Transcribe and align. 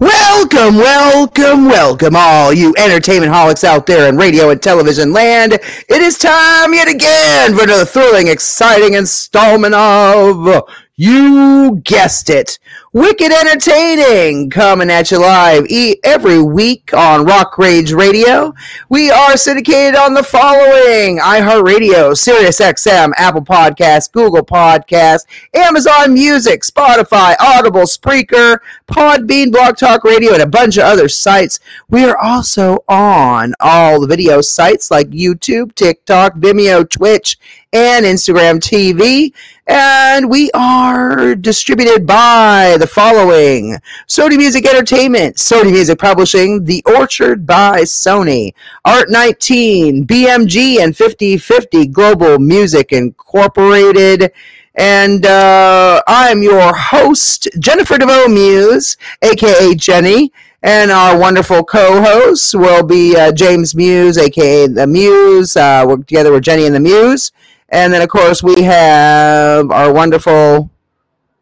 Welcome, 0.00 0.76
welcome, 0.76 1.64
welcome, 1.64 2.14
all 2.14 2.52
you 2.52 2.72
entertainment 2.78 3.32
holics 3.32 3.64
out 3.64 3.84
there 3.84 4.08
in 4.08 4.16
radio 4.16 4.50
and 4.50 4.62
television 4.62 5.12
land. 5.12 5.54
It 5.54 5.90
is 5.90 6.16
time 6.16 6.72
yet 6.72 6.86
again 6.86 7.56
for 7.56 7.64
another 7.64 7.84
thrilling, 7.84 8.28
exciting 8.28 8.94
installment 8.94 9.74
of 9.74 10.68
you 10.94 11.80
guessed 11.82 12.30
it. 12.30 12.60
Wicked 12.94 13.30
entertaining 13.30 14.48
coming 14.48 14.88
at 14.88 15.10
you 15.10 15.18
live 15.18 15.66
every 16.04 16.40
week 16.40 16.94
on 16.94 17.26
Rock 17.26 17.58
Rage 17.58 17.92
Radio. 17.92 18.54
We 18.88 19.10
are 19.10 19.36
syndicated 19.36 19.94
on 19.94 20.14
the 20.14 20.22
following 20.22 21.18
iHeartRadio, 21.18 22.12
SiriusXM, 22.12 23.12
Apple 23.18 23.44
Podcast, 23.44 24.12
Google 24.12 24.42
Podcast, 24.42 25.26
Amazon 25.52 26.14
Music, 26.14 26.62
Spotify, 26.62 27.34
Audible, 27.38 27.82
Spreaker, 27.82 28.60
Podbean, 28.86 29.52
Blog 29.52 29.76
Talk 29.76 30.02
Radio, 30.02 30.32
and 30.32 30.40
a 30.40 30.46
bunch 30.46 30.78
of 30.78 30.84
other 30.84 31.10
sites. 31.10 31.60
We 31.90 32.04
are 32.04 32.16
also 32.16 32.84
on 32.88 33.52
all 33.60 34.00
the 34.00 34.06
video 34.06 34.40
sites 34.40 34.90
like 34.90 35.10
YouTube, 35.10 35.74
TikTok, 35.74 36.36
Vimeo, 36.36 36.88
Twitch, 36.88 37.38
and 37.72 38.06
Instagram 38.06 38.60
TV. 38.60 39.32
And 39.66 40.30
we 40.30 40.50
are 40.52 41.34
distributed 41.34 42.06
by 42.06 42.76
the 42.78 42.86
following 42.86 43.78
Sony 44.06 44.38
Music 44.38 44.66
Entertainment, 44.66 45.36
Sony 45.36 45.72
Music 45.72 45.98
Publishing, 45.98 46.64
The 46.64 46.82
Orchard 46.86 47.46
by 47.46 47.82
Sony, 47.82 48.54
Art 48.84 49.10
19, 49.10 50.06
BMG, 50.06 50.80
and 50.80 50.96
5050 50.96 51.86
Global 51.88 52.38
Music 52.38 52.92
Incorporated. 52.92 54.32
And 54.74 55.26
uh, 55.26 56.02
I'm 56.06 56.42
your 56.42 56.72
host, 56.74 57.48
Jennifer 57.58 57.98
DeVoe 57.98 58.28
Muse, 58.28 58.96
aka 59.22 59.74
Jenny. 59.74 60.32
And 60.62 60.90
our 60.90 61.16
wonderful 61.16 61.62
co-hosts 61.62 62.52
will 62.52 62.82
be 62.84 63.16
uh, 63.16 63.30
James 63.30 63.76
Muse, 63.76 64.18
aka 64.18 64.66
the 64.66 64.88
Muse. 64.88 65.56
Uh, 65.56 65.84
we're 65.86 65.98
together 65.98 66.32
with 66.32 66.42
Jenny 66.42 66.66
and 66.66 66.74
the 66.74 66.80
Muse. 66.80 67.30
And 67.70 67.92
then, 67.92 68.02
of 68.02 68.08
course, 68.08 68.42
we 68.42 68.62
have 68.62 69.70
our 69.70 69.92
wonderful, 69.92 70.70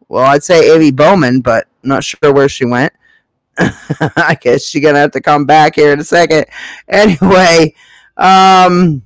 well, 0.08 0.24
I'd 0.24 0.42
say 0.42 0.74
Amy 0.74 0.90
Bowman, 0.90 1.40
but 1.40 1.68
not 1.82 2.02
sure 2.02 2.32
where 2.32 2.48
she 2.48 2.64
went. 2.64 2.92
I 3.58 4.36
guess 4.40 4.64
she's 4.64 4.82
going 4.82 4.94
to 4.94 5.00
have 5.00 5.12
to 5.12 5.20
come 5.20 5.46
back 5.46 5.76
here 5.76 5.92
in 5.92 6.00
a 6.00 6.04
second. 6.04 6.46
Anyway, 6.88 7.74
um, 8.16 9.02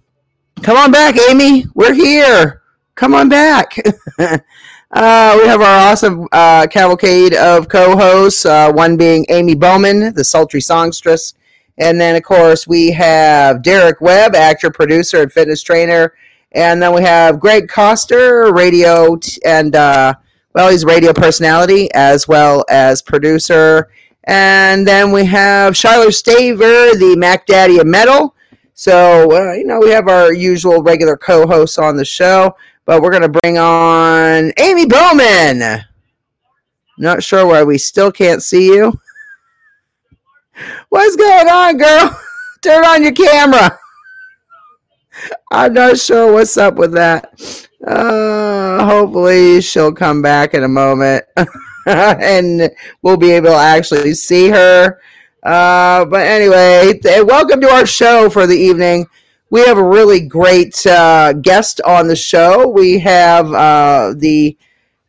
come 0.62 0.76
on 0.76 0.90
back, 0.90 1.16
Amy. 1.30 1.66
We're 1.74 1.94
here. 1.94 2.62
Come 2.94 3.14
on 3.14 3.28
back. 3.28 3.76
Uh, 4.92 5.38
we 5.40 5.46
have 5.46 5.60
our 5.60 5.92
awesome 5.92 6.26
uh, 6.32 6.66
cavalcade 6.66 7.32
of 7.34 7.68
co-hosts. 7.68 8.44
Uh, 8.44 8.72
one 8.72 8.96
being 8.96 9.24
Amy 9.28 9.54
Bowman, 9.54 10.12
the 10.14 10.24
sultry 10.24 10.60
songstress, 10.60 11.34
and 11.78 12.00
then 12.00 12.16
of 12.16 12.24
course 12.24 12.66
we 12.66 12.90
have 12.90 13.62
Derek 13.62 14.00
Webb, 14.00 14.34
actor, 14.34 14.68
producer, 14.68 15.22
and 15.22 15.32
fitness 15.32 15.62
trainer, 15.62 16.14
and 16.52 16.82
then 16.82 16.94
we 16.94 17.02
have 17.02 17.40
Greg 17.40 17.68
Coster, 17.68 18.52
radio 18.52 19.16
t- 19.16 19.40
and 19.44 19.74
uh, 19.76 20.14
well, 20.54 20.70
he's 20.70 20.84
radio 20.84 21.12
personality 21.12 21.88
as 21.94 22.26
well 22.26 22.64
as 22.68 23.02
producer, 23.02 23.90
and 24.24 24.86
then 24.86 25.12
we 25.12 25.24
have 25.24 25.74
Shiler 25.74 26.08
Staver, 26.08 26.98
the 26.98 27.16
Mac 27.16 27.46
Daddy 27.46 27.78
of 27.78 27.86
Metal. 27.86 28.34
So 28.74 29.30
uh, 29.30 29.52
you 29.52 29.66
know 29.66 29.78
we 29.80 29.90
have 29.90 30.08
our 30.08 30.32
usual 30.32 30.82
regular 30.82 31.16
co-hosts 31.16 31.78
on 31.78 31.96
the 31.96 32.04
show 32.04 32.54
but 32.90 33.02
we're 33.02 33.10
going 33.10 33.22
to 33.22 33.40
bring 33.40 33.56
on 33.56 34.52
Amy 34.58 34.84
Bowman. 34.84 35.84
Not 36.98 37.22
sure 37.22 37.46
why 37.46 37.62
we 37.62 37.78
still 37.78 38.10
can't 38.10 38.42
see 38.42 38.66
you. 38.66 38.98
What's 40.88 41.14
going 41.14 41.48
on, 41.48 41.78
girl? 41.78 42.20
Turn 42.62 42.84
on 42.84 43.04
your 43.04 43.12
camera. 43.12 43.78
I'm 45.50 45.74
not 45.74 45.98
sure 45.98 46.32
what's 46.32 46.56
up 46.56 46.76
with 46.76 46.92
that. 46.92 47.34
Uh, 47.86 48.84
hopefully, 48.84 49.60
she'll 49.60 49.92
come 49.92 50.22
back 50.22 50.54
in 50.54 50.64
a 50.64 50.68
moment 50.68 51.24
and 51.86 52.70
we'll 53.02 53.16
be 53.16 53.32
able 53.32 53.50
to 53.50 53.56
actually 53.56 54.14
see 54.14 54.48
her. 54.48 55.00
Uh, 55.42 56.04
but 56.04 56.26
anyway, 56.26 56.98
th- 57.02 57.24
welcome 57.24 57.60
to 57.60 57.70
our 57.70 57.86
show 57.86 58.28
for 58.28 58.46
the 58.46 58.56
evening 58.56 59.06
we 59.50 59.64
have 59.64 59.78
a 59.78 59.84
really 59.84 60.20
great 60.20 60.86
uh, 60.86 61.32
guest 61.32 61.80
on 61.84 62.06
the 62.06 62.16
show. 62.16 62.68
We 62.68 63.00
have 63.00 63.52
uh, 63.52 64.14
the, 64.16 64.56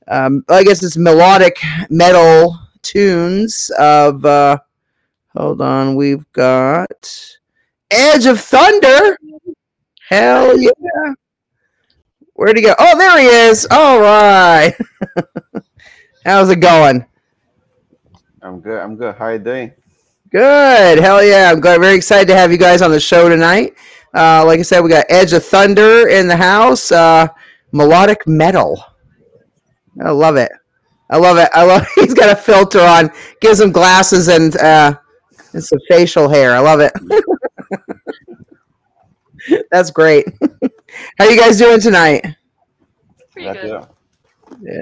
um, 0.07 0.43
I 0.49 0.63
guess 0.63 0.83
it's 0.83 0.97
melodic 0.97 1.59
metal 1.89 2.57
tunes 2.81 3.71
of, 3.77 4.25
uh, 4.25 4.57
hold 5.37 5.61
on, 5.61 5.95
we've 5.95 6.29
got 6.33 7.37
Edge 7.91 8.25
of 8.25 8.41
Thunder. 8.41 9.17
Hell 10.11 10.59
yeah. 10.59 10.71
Where'd 12.33 12.57
he 12.57 12.63
go? 12.63 12.75
Oh, 12.77 12.97
there 12.97 13.17
he 13.17 13.27
is. 13.27 13.65
All 13.71 14.01
right. 14.01 14.75
How's 16.25 16.49
it 16.49 16.57
going? 16.57 17.05
I'm 18.41 18.59
good. 18.59 18.81
I'm 18.81 18.97
good. 18.97 19.15
How 19.15 19.29
you 19.29 19.39
doing? 19.39 19.71
Good. 20.29 20.99
Hell 20.99 21.23
yeah. 21.23 21.49
I'm 21.49 21.61
glad, 21.61 21.79
very 21.79 21.95
excited 21.95 22.27
to 22.27 22.35
have 22.35 22.51
you 22.51 22.57
guys 22.57 22.81
on 22.81 22.91
the 22.91 22.99
show 22.99 23.29
tonight. 23.29 23.73
Uh, 24.13 24.43
like 24.45 24.59
I 24.59 24.63
said, 24.63 24.81
we 24.81 24.89
got 24.89 25.05
Edge 25.07 25.31
of 25.31 25.45
Thunder 25.45 26.09
in 26.09 26.27
the 26.27 26.35
house. 26.35 26.91
Uh, 26.91 27.29
melodic 27.71 28.27
metal. 28.27 28.83
I 30.03 30.11
love 30.11 30.35
it. 30.35 30.51
I 31.09 31.17
love 31.17 31.37
it. 31.37 31.49
I 31.53 31.63
love. 31.63 31.87
He's 31.95 32.13
got 32.13 32.29
a 32.29 32.35
filter 32.35 32.81
on. 32.81 33.11
Gives 33.39 33.61
him 33.61 33.71
glasses 33.71 34.27
and 34.27 34.57
uh, 34.57 34.93
and 35.53 35.63
some 35.63 35.79
facial 35.87 36.27
hair. 36.27 36.53
I 36.53 36.59
love 36.59 36.81
it. 36.81 36.91
That's 39.71 39.91
great. 39.91 40.27
How 41.17 41.25
you 41.25 41.39
guys 41.39 41.57
doing 41.57 41.79
tonight? 41.79 42.25
Pretty 43.31 43.59
good. 43.59 43.87
Yeah. 44.61 44.81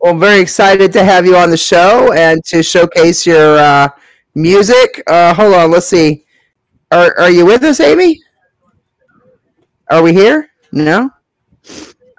Well, 0.00 0.12
I'm 0.14 0.20
very 0.20 0.40
excited 0.40 0.92
to 0.94 1.04
have 1.04 1.26
you 1.26 1.36
on 1.36 1.50
the 1.50 1.56
show 1.56 2.12
and 2.12 2.42
to 2.46 2.62
showcase 2.62 3.26
your 3.26 3.58
uh, 3.58 3.88
music. 4.34 5.02
Uh, 5.06 5.34
hold 5.34 5.54
on, 5.54 5.70
let's 5.70 5.86
see. 5.86 6.24
Are 6.90 7.18
Are 7.18 7.30
you 7.30 7.44
with 7.44 7.62
us, 7.64 7.80
Amy? 7.80 8.20
Are 9.90 10.02
we 10.02 10.12
here? 10.12 10.50
No. 10.72 11.10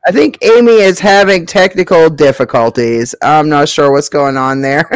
I 0.05 0.11
think 0.11 0.37
Amy 0.43 0.73
is 0.73 0.99
having 0.99 1.45
technical 1.45 2.09
difficulties. 2.09 3.13
I'm 3.21 3.49
not 3.49 3.69
sure 3.69 3.91
what's 3.91 4.09
going 4.09 4.35
on 4.35 4.61
there, 4.61 4.89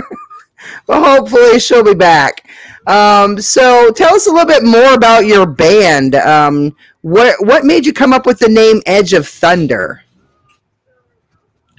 but 0.87 1.03
hopefully 1.03 1.59
she'll 1.59 1.83
be 1.83 1.93
back. 1.93 2.47
Um, 2.87 3.41
so 3.41 3.91
tell 3.91 4.13
us 4.15 4.27
a 4.27 4.31
little 4.31 4.45
bit 4.45 4.63
more 4.63 4.93
about 4.93 5.25
your 5.25 5.45
band. 5.45 6.15
Um, 6.15 6.75
what 7.01 7.35
what 7.45 7.65
made 7.65 7.85
you 7.85 7.93
come 7.93 8.13
up 8.13 8.25
with 8.25 8.39
the 8.39 8.49
name 8.49 8.81
Edge 8.85 9.13
of 9.13 9.27
Thunder? 9.27 10.03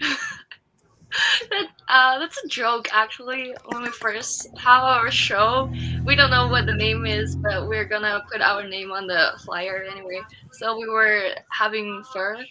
Uh, 1.88 2.18
that's 2.18 2.42
a 2.42 2.48
joke, 2.48 2.88
actually. 2.92 3.54
When 3.66 3.82
we 3.82 3.90
first 3.90 4.48
have 4.58 4.82
our 4.82 5.10
show, 5.10 5.72
we 6.04 6.16
don't 6.16 6.30
know 6.30 6.48
what 6.48 6.66
the 6.66 6.74
name 6.74 7.06
is, 7.06 7.36
but 7.36 7.68
we're 7.68 7.84
gonna 7.84 8.24
put 8.30 8.40
our 8.40 8.66
name 8.66 8.90
on 8.90 9.06
the 9.06 9.38
flyer 9.44 9.84
anyway. 9.88 10.20
So 10.50 10.76
we 10.76 10.88
were 10.88 11.30
having 11.48 12.02
fur 12.12 12.44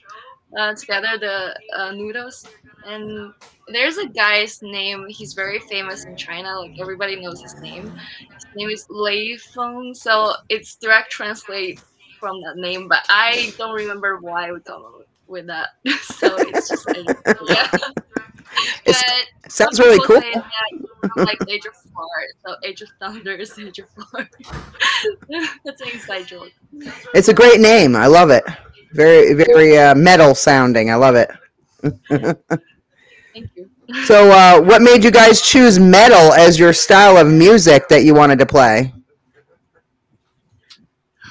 uh, 0.57 0.73
together, 0.75 1.17
the 1.19 1.55
uh, 1.77 1.91
noodles, 1.91 2.47
and 2.85 3.33
there's 3.67 3.97
a 3.97 4.07
guy's 4.07 4.61
name. 4.61 5.07
He's 5.09 5.33
very 5.33 5.59
famous 5.59 6.05
in 6.05 6.15
China. 6.15 6.59
Like 6.59 6.79
everybody 6.79 7.15
knows 7.19 7.41
his 7.41 7.55
name. 7.61 7.91
His 8.33 8.45
name 8.55 8.69
is 8.69 8.85
Lei 8.89 9.37
Feng. 9.37 9.93
So 9.93 10.33
it's 10.49 10.75
direct 10.75 11.11
translate 11.11 11.81
from 12.19 12.41
that 12.41 12.57
name, 12.57 12.87
but 12.87 13.05
I 13.09 13.53
don't 13.57 13.75
remember 13.75 14.17
why 14.17 14.51
we 14.51 14.59
come 14.61 14.83
up 14.83 15.07
with 15.27 15.47
that. 15.47 15.69
so 16.01 16.35
it's 16.37 16.69
just 16.69 16.87
like, 16.87 17.17
yeah. 17.47 17.71
But 18.85 19.03
sounds 19.49 19.79
really 19.79 19.99
cool. 20.05 20.21
say 20.21 20.33
that 20.33 21.11
from, 21.13 21.25
like 21.25 21.37
Age 21.49 21.65
of 21.65 21.75
Four, 21.75 22.07
so 22.45 22.55
Age 22.63 22.81
of 22.81 22.89
Thunder 22.99 23.33
is 23.33 23.57
Age 23.59 23.79
of 23.79 23.89
Four. 23.89 24.29
That's 25.65 25.81
an 25.81 25.89
inside 25.89 26.27
joke. 26.27 26.51
It's 27.13 27.27
a 27.27 27.33
great 27.33 27.59
name. 27.59 27.95
I 27.95 28.07
love 28.07 28.29
it. 28.29 28.45
Very, 28.93 29.33
very 29.33 29.77
uh, 29.77 29.93
metal 29.93 30.35
sounding. 30.35 30.89
I 30.89 30.95
love 30.95 31.15
it. 31.15 31.29
Thank 33.35 33.51
you. 33.57 33.69
So, 34.05 34.31
uh, 34.31 34.61
what 34.61 34.81
made 34.81 35.03
you 35.03 35.11
guys 35.11 35.41
choose 35.41 35.77
metal 35.77 36.31
as 36.33 36.57
your 36.57 36.71
style 36.71 37.17
of 37.17 37.27
music 37.27 37.89
that 37.89 38.03
you 38.05 38.13
wanted 38.13 38.39
to 38.39 38.45
play? 38.45 38.93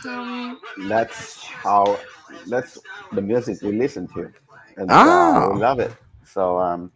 Um, 0.07 0.61
That's 0.87 1.43
how. 1.45 1.99
That's 2.47 2.79
the 3.13 3.23
music 3.23 3.63
we 3.63 3.73
listen 3.73 4.07
to, 4.09 4.31
and 4.77 4.91
uh, 4.91 4.95
Oh. 4.95 5.51
we 5.55 5.61
love 5.61 5.81
it. 5.81 5.93
So 6.27 6.59
um, 6.59 6.93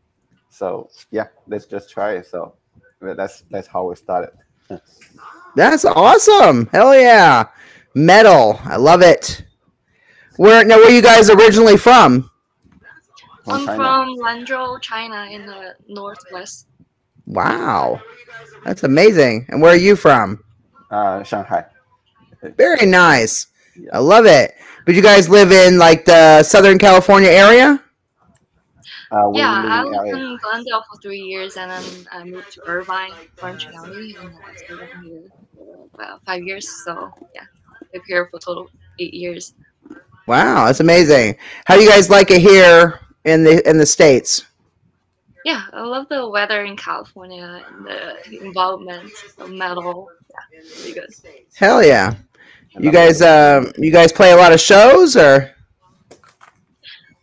so 0.51 0.91
yeah, 1.11 1.29
let's 1.47 1.65
just 1.65 1.89
try 1.91 2.17
it. 2.17 2.27
So 2.27 2.55
that's 3.01 3.45
that's 3.51 3.67
how 3.67 3.89
we 3.89 3.97
started. 3.97 4.31
That's 5.57 5.87
awesome. 5.87 6.67
Hell 6.67 6.95
yeah. 6.95 7.47
Metal. 7.95 8.61
I 8.65 8.77
love 8.77 9.01
it. 9.01 9.43
Where 10.37 10.63
now 10.67 10.77
where 10.77 10.91
you 10.91 11.01
guys 11.01 11.31
originally 11.31 11.79
from? 11.79 12.28
From 13.49 13.61
I'm 13.61 13.67
China. 13.67 13.77
from 13.79 14.17
Lanzhou, 14.19 14.81
China, 14.83 15.27
in 15.31 15.47
the 15.47 15.75
northwest. 15.89 16.67
Wow. 17.27 18.01
That's 18.65 18.83
amazing. 18.85 19.47
And 19.49 19.61
where 19.63 19.73
are 19.73 19.77
you 19.77 19.97
from? 19.97 20.43
Uh, 20.91 21.23
Shanghai. 21.23 21.65
Very 22.57 22.87
nice. 22.87 23.47
I 23.93 23.99
love 23.99 24.27
it. 24.27 24.55
But 24.87 24.95
you 24.95 25.03
guys 25.03 25.29
live 25.29 25.53
in 25.53 25.79
like 25.79 26.05
the 26.05 26.43
Southern 26.43 26.79
California 26.79 27.29
area? 27.31 27.83
Uh, 29.11 29.31
Yeah, 29.33 29.63
I 29.67 29.83
lived 29.85 29.97
LA. 30.13 30.19
in 30.19 30.39
Glendale 30.43 30.85
for 30.91 31.01
three 31.01 31.21
years, 31.21 31.57
and 31.57 31.71
then 31.71 32.07
I 32.13 32.25
moved 32.25 32.53
to 32.53 32.63
Irvine, 32.67 33.13
Orange 33.43 33.67
County, 33.71 34.15
and 34.21 34.31
I 34.47 34.55
stayed 34.57 34.79
here 35.05 35.23
for 35.57 35.85
about 35.95 36.25
five 36.27 36.43
years. 36.43 36.69
So 36.85 37.13
yeah, 37.35 37.43
I 37.71 37.87
live 37.95 38.03
here 38.07 38.29
for 38.31 38.39
total 38.39 38.69
eight 38.99 39.15
years. 39.15 39.55
Wow, 40.27 40.67
that's 40.67 40.81
amazing. 40.81 41.37
How 41.67 41.77
do 41.77 41.83
you 41.83 41.89
guys 41.89 42.11
like 42.11 42.31
it 42.31 42.41
here 42.43 43.01
in 43.29 43.45
the 43.45 43.69
in 43.69 43.79
the 43.79 43.87
states? 43.87 44.45
Yeah, 45.45 45.63
I 45.73 45.83
love 45.83 46.09
the 46.09 46.29
weather 46.29 46.65
in 46.65 46.77
California 46.77 47.65
and 47.73 47.87
the 47.87 48.45
environment, 48.45 49.11
the 49.37 49.49
metal. 49.49 50.09
Yeah. 50.85 51.03
Hell 51.55 51.85
yeah. 51.85 52.15
You 52.79 52.93
guys 52.93 53.23
um 53.23 53.73
you 53.79 53.91
guys 53.91 54.13
play 54.13 54.33
a 54.33 54.37
lot 54.37 54.53
of 54.53 54.61
shows 54.61 55.17
or 55.17 55.55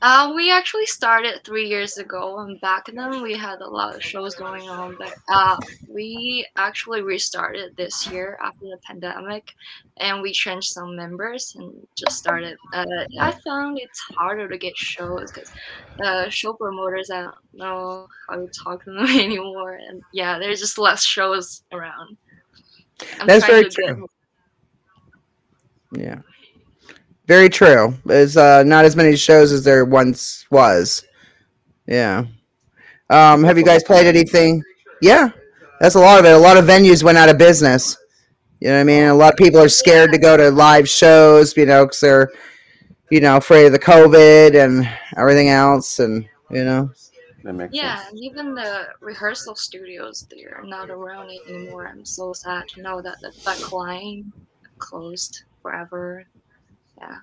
Uh, 0.02 0.34
we 0.36 0.52
actually 0.52 0.86
started 0.86 1.42
three 1.44 1.68
years 1.68 1.98
ago, 1.98 2.40
and 2.40 2.60
back 2.62 2.86
then 2.94 3.22
we 3.22 3.34
had 3.34 3.62
a 3.62 3.68
lot 3.68 3.96
of 3.96 4.04
shows 4.04 4.36
going 4.36 4.70
on. 4.70 4.96
But 4.98 5.16
uh, 5.30 5.58
we 5.88 6.46
actually 6.58 7.02
restarted 7.02 7.76
this 7.76 8.08
year 8.08 8.38
after 8.42 8.66
the 8.66 8.78
pandemic, 8.84 9.54
and 9.98 10.22
we 10.22 10.32
changed 10.32 10.72
some 10.72 10.96
members 10.96 11.56
and 11.58 11.88
just 11.96 12.18
started. 12.18 12.58
Uh, 12.74 12.86
I 13.20 13.32
found 13.46 13.80
it's 13.80 14.00
harder 14.00 14.48
to 14.50 14.58
get 14.58 14.76
shows 14.76 15.32
because 15.32 15.52
uh, 16.04 16.30
show 16.30 16.54
promoters 16.54 17.10
I 17.10 17.24
don't 17.24 17.36
know 17.54 18.08
how 18.30 18.36
to 18.36 18.48
talk 18.48 18.84
to 18.84 18.92
them 18.94 19.06
anymore, 19.06 19.76
and 19.76 20.04
yeah, 20.12 20.38
there's 20.38 20.60
just 20.60 20.78
less 20.78 21.04
shows 21.04 21.64
around. 21.72 22.18
I'm 23.20 23.28
That's 23.28 23.46
very 23.46 23.64
to 23.64 23.70
get 23.70 23.96
true. 23.96 24.08
Yeah. 25.94 26.22
Very 27.28 27.50
true. 27.50 27.94
There's 28.06 28.38
uh, 28.38 28.64
not 28.64 28.86
as 28.86 28.96
many 28.96 29.16
shows 29.16 29.52
as 29.52 29.64
there 29.64 29.84
once 29.86 30.46
was. 30.52 31.04
Yeah. 31.88 32.26
Um, 33.10 33.44
have 33.44 33.58
you 33.58 33.64
guys 33.66 33.84
played 33.84 34.06
anything? 34.08 34.64
Yeah. 35.02 35.30
That's 35.80 35.96
a 35.96 36.00
lot 36.00 36.20
of 36.20 36.26
it. 36.26 36.34
A 36.34 36.38
lot 36.38 36.58
of 36.58 36.66
venues 36.66 37.04
went 37.04 37.18
out 37.18 37.30
of 37.30 37.38
business. 37.38 37.98
You 38.62 38.70
know 38.70 38.76
what 38.76 38.82
I 38.82 38.84
mean? 38.86 39.04
A 39.06 39.14
lot 39.14 39.34
of 39.34 39.38
people 39.38 39.60
are 39.60 39.70
scared 39.70 40.12
to 40.12 40.18
go 40.18 40.38
to 40.38 40.50
live 40.50 40.88
shows, 40.88 41.56
you 41.58 41.66
know, 41.66 41.86
because 41.86 42.00
they're, 42.00 42.32
you 43.12 43.20
know, 43.20 43.38
afraid 43.38 43.66
of 43.66 43.72
the 43.74 43.80
COVID 43.80 44.56
and 44.56 44.90
everything 45.18 45.50
else. 45.50 46.00
And, 46.00 46.28
you 46.50 46.64
know, 46.64 46.90
That 47.44 47.54
makes 47.54 47.76
Yeah, 47.76 48.04
sense. 48.04 48.20
even 48.22 48.56
the 48.56 48.88
rehearsal 49.02 49.56
studios, 49.56 50.26
they're 50.32 50.64
not 50.64 50.90
around 50.90 51.30
anymore. 51.48 51.88
I'm 51.88 52.06
so 52.06 52.34
sad 52.34 52.68
to 52.70 52.82
know 52.82 53.02
that 53.02 53.20
the 53.22 53.32
back 53.44 53.72
line 53.72 54.32
closed 54.80 55.44
forever. 55.62 56.26
Yeah. 56.98 57.18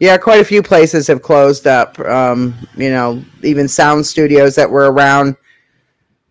Yeah, 0.00 0.16
quite 0.16 0.40
a 0.40 0.44
few 0.44 0.62
places 0.62 1.06
have 1.06 1.22
closed 1.22 1.66
up. 1.66 1.98
Um, 2.00 2.54
you 2.76 2.90
know, 2.90 3.22
even 3.42 3.68
sound 3.68 4.04
studios 4.04 4.54
that 4.56 4.68
were 4.68 4.90
around. 4.90 5.36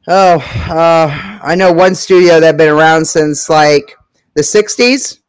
Oh, 0.08 0.40
uh, 0.70 1.40
I 1.42 1.56
know 1.56 1.72
one 1.72 1.96
studio 1.96 2.40
that 2.40 2.46
had 2.48 2.58
been 2.58 2.70
around 2.70 3.06
since 3.06 3.50
like 3.50 3.96
the 4.34 4.42
'60s, 4.42 5.20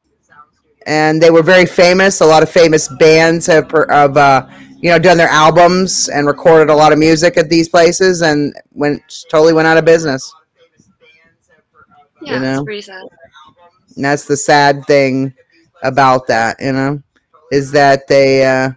and 0.86 1.22
they 1.22 1.30
were 1.30 1.42
very 1.42 1.66
famous. 1.66 2.20
A 2.20 2.26
lot 2.26 2.42
of 2.42 2.50
famous 2.50 2.88
bands 2.98 3.46
have, 3.46 3.72
uh, 3.72 4.48
you 4.80 4.90
know, 4.90 4.98
done 4.98 5.18
their 5.18 5.28
albums 5.28 6.08
and 6.08 6.26
recorded 6.26 6.70
a 6.70 6.74
lot 6.74 6.92
of 6.92 6.98
music 6.98 7.36
at 7.36 7.48
these 7.48 7.68
places, 7.68 8.22
and 8.22 8.54
went 8.72 9.02
totally 9.30 9.52
went 9.52 9.68
out 9.68 9.76
of 9.76 9.84
business. 9.84 10.34
Yeah, 12.22 12.38
know? 12.38 12.54
it's 12.54 12.64
pretty 12.64 12.80
sad. 12.82 13.02
And 13.96 14.04
that's 14.04 14.24
the 14.24 14.36
sad 14.36 14.84
thing 14.86 15.34
about 15.82 16.26
that, 16.28 16.56
you 16.60 16.72
know, 16.72 17.02
is 17.50 17.70
that 17.72 18.06
they 18.08 18.44
uh, 18.44 18.70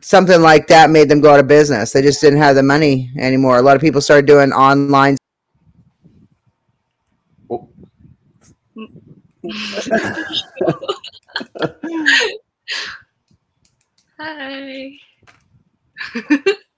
something 0.00 0.40
like 0.42 0.66
that 0.68 0.90
made 0.90 1.08
them 1.08 1.20
go 1.20 1.32
out 1.32 1.40
of 1.40 1.48
business. 1.48 1.92
They 1.92 2.02
just 2.02 2.20
didn't 2.20 2.40
have 2.40 2.56
the 2.56 2.62
money 2.62 3.10
anymore. 3.18 3.58
A 3.58 3.62
lot 3.62 3.76
of 3.76 3.82
people 3.82 4.00
started 4.00 4.26
doing 4.26 4.52
online. 4.52 5.16
Hi. 14.18 14.92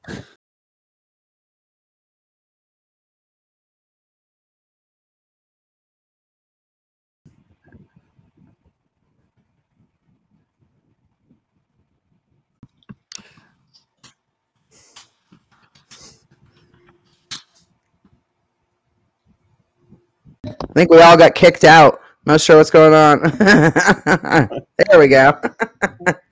I 20.71 20.73
think 20.75 20.91
we 20.91 21.01
all 21.01 21.17
got 21.17 21.35
kicked 21.35 21.65
out. 21.65 22.01
Not 22.27 22.41
sure 22.41 22.57
what's 22.57 22.71
going 22.71 22.95
on. 22.95 23.21
there 23.39 24.99
we 24.99 25.09
go. 25.09 25.39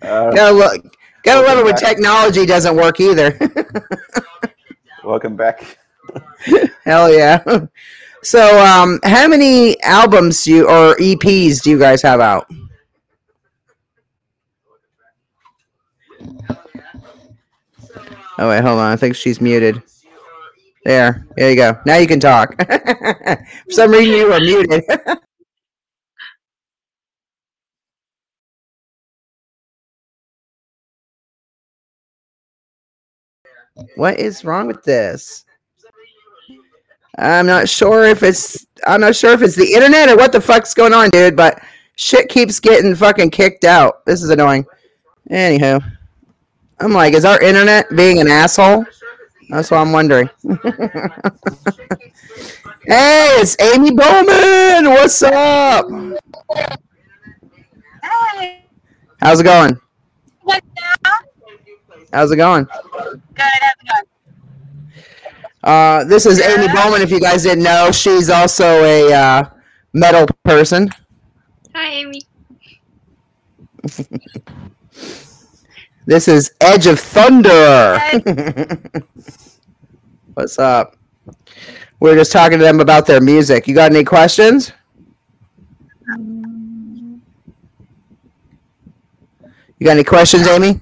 Uh, 0.01 0.31
gotta 0.31 0.53
look. 0.53 0.97
Gotta 1.23 1.47
love 1.47 1.59
it 1.59 1.65
when 1.65 1.77
technology 1.77 2.47
doesn't 2.47 2.75
work 2.75 2.99
either. 2.99 3.39
welcome 5.05 5.37
back. 5.37 5.79
Hell 6.85 7.13
yeah. 7.13 7.43
So, 8.23 8.65
um, 8.65 9.01
how 9.05 9.29
many 9.29 9.81
albums 9.83 10.43
do 10.43 10.53
you 10.53 10.69
or 10.69 10.97
EPs 10.97 11.63
do 11.63 11.71
you 11.71 11.79
guys 11.79 12.01
have 12.03 12.21
out? 12.21 12.51
Oh 18.39 18.49
wait, 18.49 18.63
hold 18.63 18.79
on. 18.79 18.93
I 18.93 18.97
think 18.97 19.15
she's 19.15 19.41
muted. 19.41 19.83
There, 20.85 21.27
there 21.37 21.51
you 21.51 21.57
go. 21.57 21.79
Now 21.87 21.97
you 21.97 22.09
can 22.09 22.19
talk. 22.19 22.57
For 22.67 23.71
some 23.71 23.93
reason, 23.93 24.15
you 24.15 24.29
were 24.29 24.41
muted. 24.41 24.83
what 33.97 34.19
is 34.19 34.45
wrong 34.45 34.67
with 34.67 34.83
this? 34.83 35.45
I'm 37.19 37.47
not 37.47 37.69
sure 37.69 38.05
if 38.05 38.23
it's 38.23 38.67
I'm 38.87 39.01
not 39.01 39.15
sure 39.15 39.33
if 39.33 39.43
it's 39.43 39.55
the 39.55 39.73
internet 39.73 40.09
or 40.09 40.17
what 40.17 40.33
the 40.33 40.41
fuck's 40.41 40.75
going 40.75 40.93
on, 40.93 41.11
dude, 41.11 41.37
but 41.37 41.63
shit 41.97 42.29
keeps 42.29 42.59
getting 42.59 42.95
fucking 42.95 43.31
kicked 43.31 43.65
out. 43.65 44.05
This 44.05 44.23
is 44.23 44.31
annoying. 44.31 44.67
Anywho. 45.31 45.83
I'm 46.81 46.93
like, 46.93 47.15
is 47.15 47.25
our 47.25 47.41
internet 47.41 47.95
being 47.95 48.21
an 48.21 48.27
asshole? 48.27 48.85
That's 49.53 49.71
what 49.71 49.79
I'm 49.81 49.93
wondering. 49.93 50.31
hey, 52.87 53.29
it's 53.37 53.55
Amy 53.61 53.91
Bowman. 53.91 54.89
What's 54.89 55.23
up? 55.23 55.87
Hey, 58.03 58.65
How's 59.21 59.41
it 59.41 59.45
going? 59.45 59.79
what 60.41 60.63
now? 61.05 61.19
How's 62.15 62.33
it 62.33 62.37
going? 62.37 62.65
Good, 62.65 62.73
how's 63.37 63.77
it 63.79 63.89
going? 63.91 64.05
Uh, 65.63 66.05
this 66.05 66.25
is 66.25 66.41
Amy 66.41 66.69
Bowman. 66.73 67.03
If 67.03 67.11
you 67.11 67.21
guys 67.21 67.43
didn't 67.43 67.65
know, 67.65 67.91
she's 67.93 68.31
also 68.31 68.83
a 68.85 69.13
uh, 69.13 69.45
metal 69.93 70.27
person. 70.45 70.89
Hi, 71.75 71.89
Amy. 71.89 72.23
This 76.05 76.27
is 76.27 76.53
Edge 76.61 76.87
of 76.89 76.99
Thunder. 76.99 77.99
What's 80.35 80.59
up? 80.59 80.97
We 82.01 82.11
are 82.11 82.15
just 82.17 82.33
talking 82.33 82.59
to 82.59 82.65
them 82.65 82.81
about 82.81 83.07
their 83.07 83.21
music. 83.21 83.69
You 83.69 83.75
got 83.75 83.91
any 83.93 84.05
questions? 84.05 84.73
You 89.79 89.87
got 89.87 89.93
any 89.93 90.05
questions, 90.05 90.47
Amy? 90.49 90.81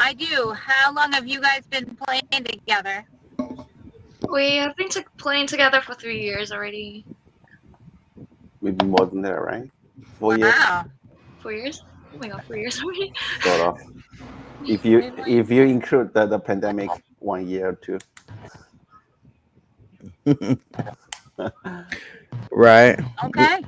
I 0.00 0.12
do. 0.14 0.52
How 0.52 0.92
long 0.94 1.12
have 1.12 1.26
you 1.26 1.40
guys 1.40 1.62
been 1.70 1.96
playing 1.96 2.44
together? 2.44 3.04
We 4.30 4.56
have 4.56 4.76
been 4.76 4.88
to- 4.90 5.04
playing 5.16 5.48
together 5.48 5.80
for 5.80 5.94
three 5.94 6.20
years 6.22 6.52
already. 6.52 7.04
Maybe 8.62 8.84
more 8.86 9.06
than 9.06 9.22
that, 9.22 9.40
right? 9.42 9.70
Four 10.18 10.36
years, 10.38 10.54
Four 11.42 11.52
years? 11.52 11.82
Oh 12.14 12.18
my 12.18 12.28
god, 12.28 12.44
four 12.44 12.56
years 12.56 12.80
already. 12.82 13.12
sort 13.42 13.60
of. 13.60 13.78
If 14.66 14.84
you 14.84 15.12
if 15.26 15.50
you 15.50 15.62
include 15.62 16.12
the, 16.14 16.26
the 16.26 16.38
pandemic, 16.38 16.90
one 17.18 17.48
year 17.48 17.70
or 17.70 17.74
two. 17.74 17.98
Right. 22.50 22.98
Okay. 23.24 23.64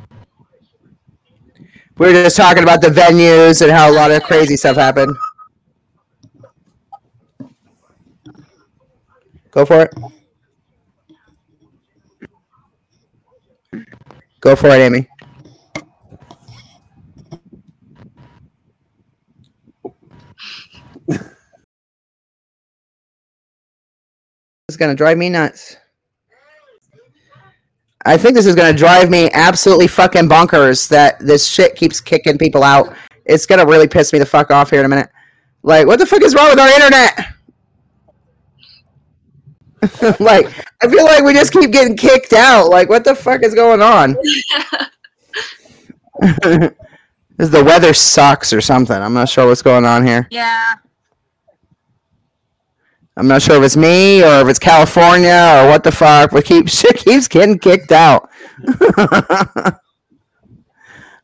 We 1.99 2.07
were 2.07 2.13
just 2.13 2.37
talking 2.37 2.63
about 2.63 2.81
the 2.81 2.89
venues 2.89 3.63
and 3.63 3.71
how 3.71 3.91
a 3.91 3.95
lot 3.95 4.11
of 4.11 4.23
crazy 4.23 4.57
stuff 4.57 4.77
happened. 4.77 5.15
Go 9.51 9.67
for 9.67 9.83
it. 9.83 9.95
Go 14.41 14.57
for 14.57 14.69
it, 14.69 14.81
Amy. 14.81 15.07
It's 24.81 24.87
gonna 24.87 24.95
drive 24.95 25.19
me 25.19 25.29
nuts. 25.29 25.77
I 28.07 28.17
think 28.17 28.35
this 28.35 28.47
is 28.47 28.55
gonna 28.55 28.73
drive 28.73 29.11
me 29.11 29.31
absolutely 29.35 29.89
fucking 29.89 30.27
bonkers 30.27 30.89
that 30.89 31.19
this 31.19 31.47
shit 31.47 31.77
keeps 31.77 32.01
kicking 32.01 32.39
people 32.39 32.63
out. 32.63 32.97
It's 33.27 33.45
gonna 33.45 33.67
really 33.67 33.87
piss 33.87 34.11
me 34.15 34.19
the 34.19 34.25
fuck 34.25 34.51
off 34.51 34.71
here 34.71 34.81
in 34.81 34.87
a 34.87 34.89
minute. 34.89 35.11
Like, 35.63 35.87
what 35.87 35.99
the 35.99 36.07
fuck 36.07 36.23
is 36.23 36.35
wrong 36.35 36.49
with 36.49 36.59
our 36.59 36.71
internet? 36.71 37.19
like, 40.19 40.47
I 40.83 40.89
feel 40.89 41.05
like 41.05 41.25
we 41.25 41.35
just 41.35 41.53
keep 41.53 41.73
getting 41.73 41.95
kicked 41.95 42.33
out. 42.33 42.71
Like, 42.71 42.89
what 42.89 43.05
the 43.05 43.15
fuck 43.15 43.43
is 43.43 43.55
going 43.55 43.83
on? 43.83 44.17
Is 47.39 47.51
the 47.51 47.63
weather 47.65 47.93
sucks 47.93 48.51
or 48.53 48.63
something? 48.63 48.97
I'm 48.97 49.13
not 49.15 49.29
sure 49.29 49.47
what's 49.47 49.63
going 49.63 49.85
on 49.85 50.07
here. 50.07 50.27
Yeah. 50.31 50.75
I'm 53.17 53.27
not 53.29 53.43
sure 53.43 53.57
if 53.57 53.63
it's 53.63 53.77
me 53.77 54.23
or 54.23 54.41
if 54.41 54.49
it's 54.49 54.59
California 54.59 55.61
or 55.63 55.69
what 55.69 55.85
the 55.85 55.93
fuck, 55.93 56.31
but 56.31 56.45
keeps 56.45 56.83
keeps 56.97 57.29
getting 57.29 57.59
kicked 57.59 57.93
out. 57.93 58.31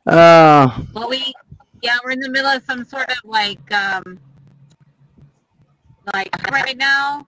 Oh, 0.07 0.87
Well, 0.95 1.09
we, 1.09 1.33
yeah, 1.83 1.97
we're 2.05 2.11
in 2.13 2.21
the 2.21 2.29
middle 2.31 2.51
of 2.51 2.63
some 2.65 2.85
sort 2.85 3.11
of 3.11 3.17
like, 3.25 3.73
um, 3.73 4.19
like 6.15 6.29
right 6.53 6.77
now. 6.77 7.27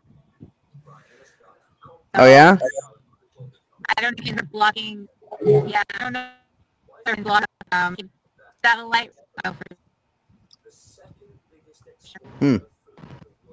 oh 2.14 2.26
yeah. 2.26 2.56
I 3.96 4.02
don't 4.02 4.18
if 4.20 4.34
they're 4.34 4.44
blocking. 4.44 5.08
Yeah, 5.44 5.82
I 5.94 5.98
don't 5.98 6.12
know. 6.12 6.28
They're 7.06 7.16
blocking 7.16 7.46
um, 7.72 7.96
satellite. 8.64 9.12
uh, 9.44 9.52
Hmm. 12.38 12.56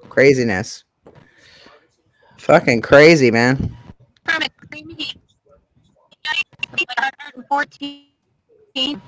Craziness. 0.09 0.83
Fucking 2.45 2.81
crazy, 2.83 3.31
man. 3.31 3.75
From 4.23 4.43
a 4.43 4.49
creamy, 4.69 5.15
114 6.77 9.01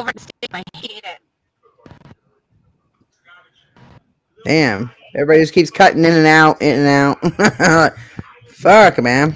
over 0.00 0.12
the 0.14 0.20
state. 0.20 0.50
I 0.54 0.62
hate 0.72 1.04
it. 1.04 1.18
Damn. 4.46 4.90
Everybody 5.14 5.40
just 5.40 5.52
keeps 5.52 5.70
cutting 5.70 6.02
in 6.02 6.14
and 6.14 6.26
out, 6.26 6.62
in 6.62 6.86
and 6.86 7.14
out. 7.60 7.92
Fuck, 8.48 9.02
man. 9.02 9.34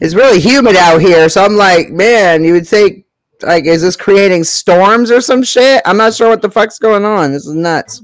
It's 0.00 0.14
really 0.14 0.38
humid 0.38 0.76
out 0.76 1.00
here, 1.00 1.28
so 1.28 1.44
I'm 1.44 1.56
like, 1.56 1.90
man, 1.90 2.44
you 2.44 2.52
would 2.52 2.68
think, 2.68 3.04
like, 3.40 3.64
is 3.64 3.82
this 3.82 3.96
creating 3.96 4.44
storms 4.44 5.10
or 5.10 5.20
some 5.20 5.42
shit? 5.42 5.82
I'm 5.84 5.96
not 5.96 6.14
sure 6.14 6.28
what 6.28 6.40
the 6.40 6.52
fuck's 6.52 6.78
going 6.78 7.04
on. 7.04 7.32
This 7.32 7.46
is 7.46 7.54
nuts. 7.54 8.00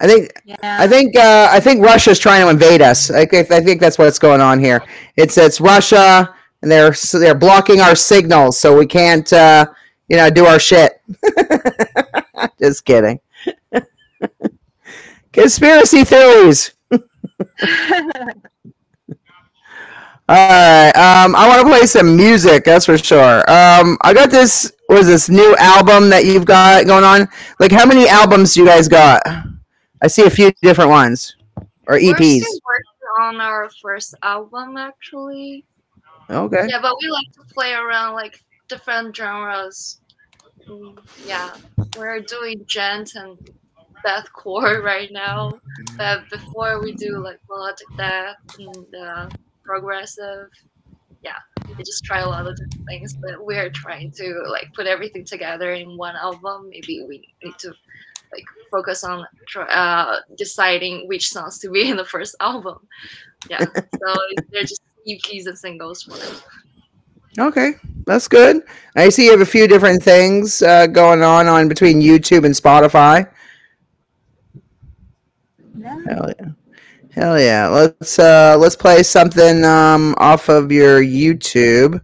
I 0.00 0.06
think 0.06 0.32
Yeah. 0.44 0.56
I 0.62 0.86
think 0.88 1.14
uh, 1.16 1.48
I 1.50 1.60
think 1.60 1.84
Russia's 1.84 2.18
trying 2.18 2.42
to 2.42 2.48
invade 2.50 2.80
us. 2.82 3.10
I, 3.10 3.26
think- 3.26 3.50
I 3.50 3.60
think 3.60 3.80
that's 3.80 3.98
what's 3.98 4.18
going 4.18 4.40
on 4.40 4.58
here. 4.58 4.82
It's 5.16 5.36
it's 5.38 5.60
Russia, 5.60 6.34
and 6.62 6.70
they're 6.70 6.94
so 6.94 7.18
they're 7.18 7.34
blocking 7.34 7.80
our 7.80 7.94
signals, 7.94 8.58
so 8.58 8.76
we 8.76 8.86
can't 8.86 9.30
uh, 9.32 9.66
you 10.08 10.16
know 10.16 10.30
do 10.30 10.46
our 10.46 10.58
shit. 10.58 11.00
Just 12.60 12.84
kidding. 12.84 13.20
Conspiracy 15.32 16.04
theories. 16.04 16.72
All 20.28 20.36
right. 20.36 20.90
Um, 20.96 21.34
I 21.34 21.48
want 21.48 21.60
to 21.62 21.66
play 21.68 21.86
some 21.86 22.16
music. 22.16 22.64
That's 22.64 22.86
for 22.86 22.96
sure. 22.96 23.38
Um, 23.50 23.98
I 24.02 24.14
got 24.14 24.30
this. 24.30 24.72
Was 24.88 25.06
this 25.06 25.28
new 25.28 25.54
album 25.56 26.08
that 26.10 26.24
you've 26.24 26.44
got 26.46 26.86
going 26.86 27.04
on? 27.04 27.28
Like, 27.60 27.70
how 27.72 27.86
many 27.86 28.08
albums 28.08 28.54
do 28.54 28.60
you 28.60 28.66
guys 28.66 28.88
got? 28.88 29.22
I 30.02 30.06
see 30.06 30.24
a 30.24 30.30
few 30.30 30.50
different 30.62 30.90
ones 30.90 31.36
or 31.86 31.98
E 31.98 32.08
We're 32.08 32.14
EPs. 32.14 32.40
still 32.40 32.60
working 32.66 33.20
on 33.20 33.40
our 33.40 33.70
first 33.82 34.14
album, 34.22 34.76
actually. 34.76 35.64
Okay. 36.28 36.66
Yeah, 36.68 36.80
but 36.80 36.94
we 37.02 37.10
like 37.10 37.32
to 37.34 37.54
play 37.54 37.72
around 37.72 38.14
like 38.14 38.42
different 38.68 39.16
genres. 39.16 40.00
Yeah, 41.26 41.50
we're 41.96 42.20
doing 42.20 42.64
djent 42.66 43.14
and 43.16 43.36
deathcore 44.06 44.82
right 44.84 45.10
now. 45.12 45.60
But 45.96 46.28
before 46.30 46.80
we 46.80 46.92
do 46.94 47.18
like 47.18 47.40
melodic 47.48 47.86
death 47.96 48.36
and 48.58 48.94
uh, 48.94 49.28
progressive. 49.64 50.48
Yeah, 51.22 51.36
we 51.68 51.84
just 51.84 52.04
try 52.04 52.20
a 52.20 52.26
lot 52.28 52.46
of 52.46 52.56
different 52.56 52.86
things, 52.86 53.14
but 53.14 53.44
we're 53.44 53.70
trying 53.70 54.10
to 54.12 54.42
like 54.48 54.72
put 54.74 54.86
everything 54.86 55.24
together 55.24 55.72
in 55.72 55.96
one 55.96 56.16
album. 56.16 56.70
Maybe 56.70 57.04
we 57.06 57.28
need 57.44 57.58
to 57.58 57.74
like 58.32 58.44
focus 58.70 59.04
on 59.04 59.26
uh, 59.56 60.16
deciding 60.36 61.08
which 61.08 61.30
songs 61.30 61.58
to 61.58 61.70
be 61.70 61.90
in 61.90 61.96
the 61.96 62.04
first 62.04 62.36
album. 62.40 62.78
Yeah, 63.48 63.64
so 63.64 64.14
they're 64.50 64.62
just 64.62 64.82
EPs 65.08 65.46
and 65.46 65.58
singles 65.58 66.02
for 66.02 66.12
now. 66.12 67.46
Okay, 67.46 67.74
that's 68.06 68.28
good. 68.28 68.62
I 68.96 69.08
see 69.08 69.26
you 69.26 69.30
have 69.30 69.40
a 69.40 69.46
few 69.46 69.68
different 69.68 70.02
things 70.02 70.62
uh, 70.62 70.86
going 70.86 71.22
on 71.22 71.46
on 71.46 71.68
between 71.68 72.00
YouTube 72.00 72.44
and 72.44 72.54
Spotify. 72.54 73.30
Hell 75.82 76.32
yeah. 76.38 76.48
Hell 77.12 77.40
yeah. 77.40 77.68
Let's 77.68 78.18
uh 78.18 78.56
let's 78.58 78.76
play 78.76 79.02
something 79.02 79.64
um 79.64 80.14
off 80.18 80.48
of 80.48 80.70
your 80.70 81.02
YouTube. 81.02 82.00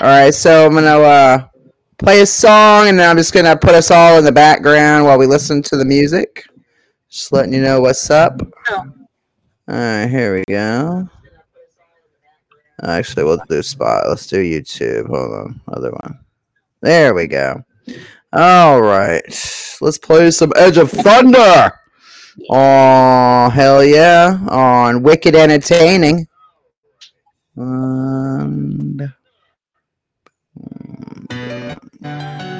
All 0.00 0.06
right, 0.06 0.34
so 0.34 0.66
I'm 0.66 0.74
gonna 0.74 0.98
uh 1.00 1.48
play 2.00 2.22
a 2.22 2.26
song 2.26 2.88
and 2.88 2.98
then 2.98 3.08
I'm 3.08 3.16
just 3.16 3.34
gonna 3.34 3.56
put 3.56 3.74
us 3.74 3.90
all 3.90 4.18
in 4.18 4.24
the 4.24 4.32
background 4.32 5.04
while 5.04 5.18
we 5.18 5.26
listen 5.26 5.62
to 5.62 5.76
the 5.76 5.84
music. 5.84 6.44
Just 7.10 7.30
letting 7.30 7.52
you 7.52 7.60
know 7.60 7.80
what's 7.80 8.08
up. 8.10 8.40
All 8.70 8.86
right, 9.68 10.06
here 10.06 10.34
we 10.34 10.44
go. 10.48 11.08
Actually, 12.82 13.24
we'll 13.24 13.38
do 13.48 13.62
spot. 13.62 14.08
Let's 14.08 14.26
do 14.26 14.38
YouTube. 14.42 15.08
Hold 15.08 15.32
on, 15.32 15.60
other 15.68 15.90
one. 15.90 16.18
There 16.80 17.12
we 17.12 17.26
go. 17.26 17.62
All 18.32 18.80
right, 18.80 19.22
let's 19.80 19.98
play 19.98 20.30
some 20.30 20.52
Edge 20.56 20.78
of 20.78 20.90
Thunder. 20.90 21.72
Oh, 22.48 23.50
hell 23.52 23.84
yeah. 23.84 24.38
On 24.48 25.02
Wicked 25.02 25.34
Entertaining. 25.34 26.26
And... 27.56 29.12
Yeah. 32.02 32.59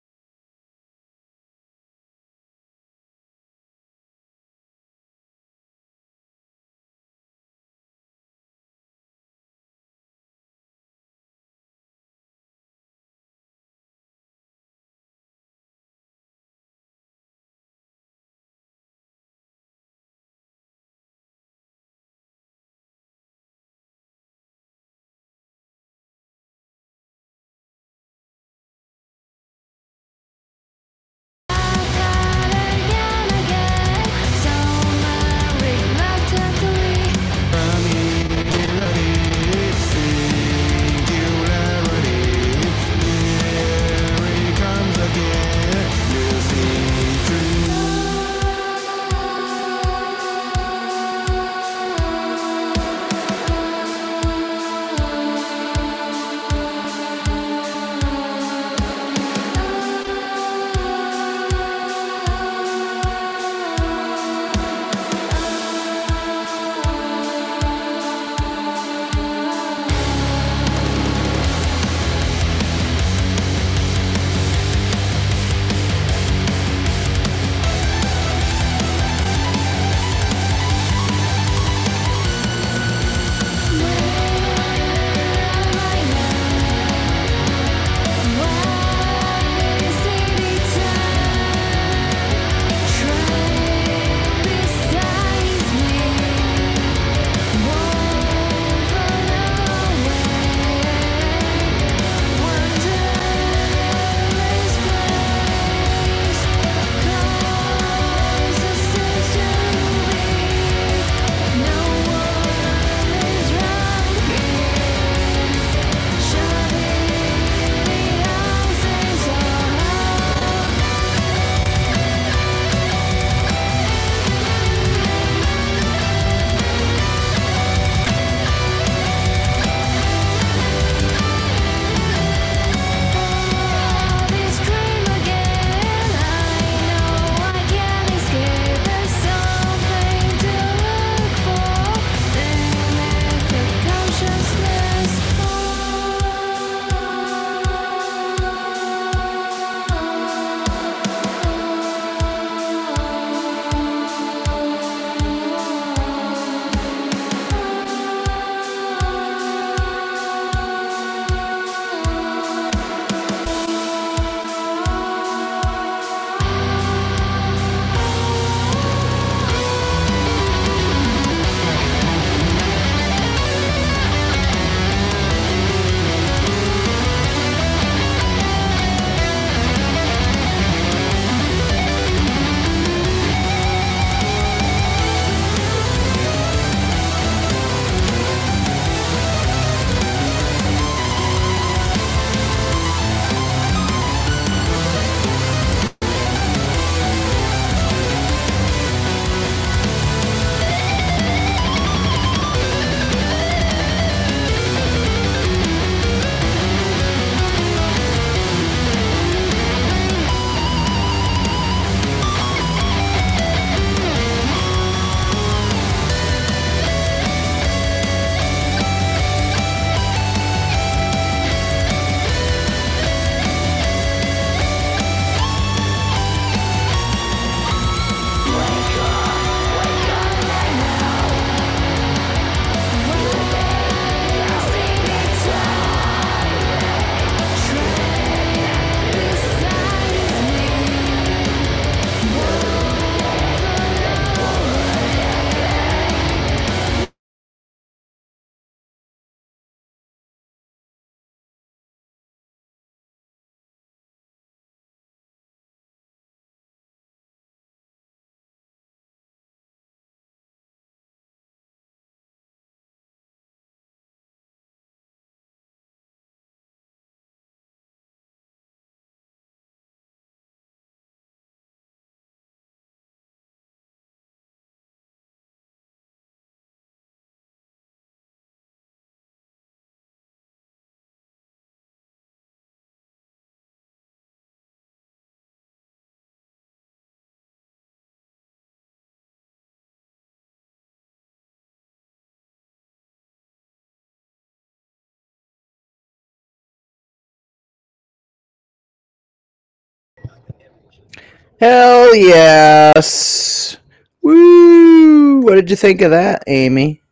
Hell 301.61 302.15
yes. 302.15 303.77
Woo! 304.23 305.41
What 305.41 305.53
did 305.53 305.69
you 305.69 305.75
think 305.75 306.01
of 306.01 306.09
that, 306.09 306.43
Amy? 306.47 307.03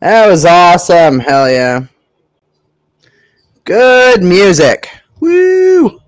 That 0.00 0.26
was 0.26 0.44
awesome. 0.44 1.20
Hell 1.20 1.48
yeah. 1.48 1.86
Good 3.62 4.24
music. 4.24 4.90
Woo! 5.20 6.00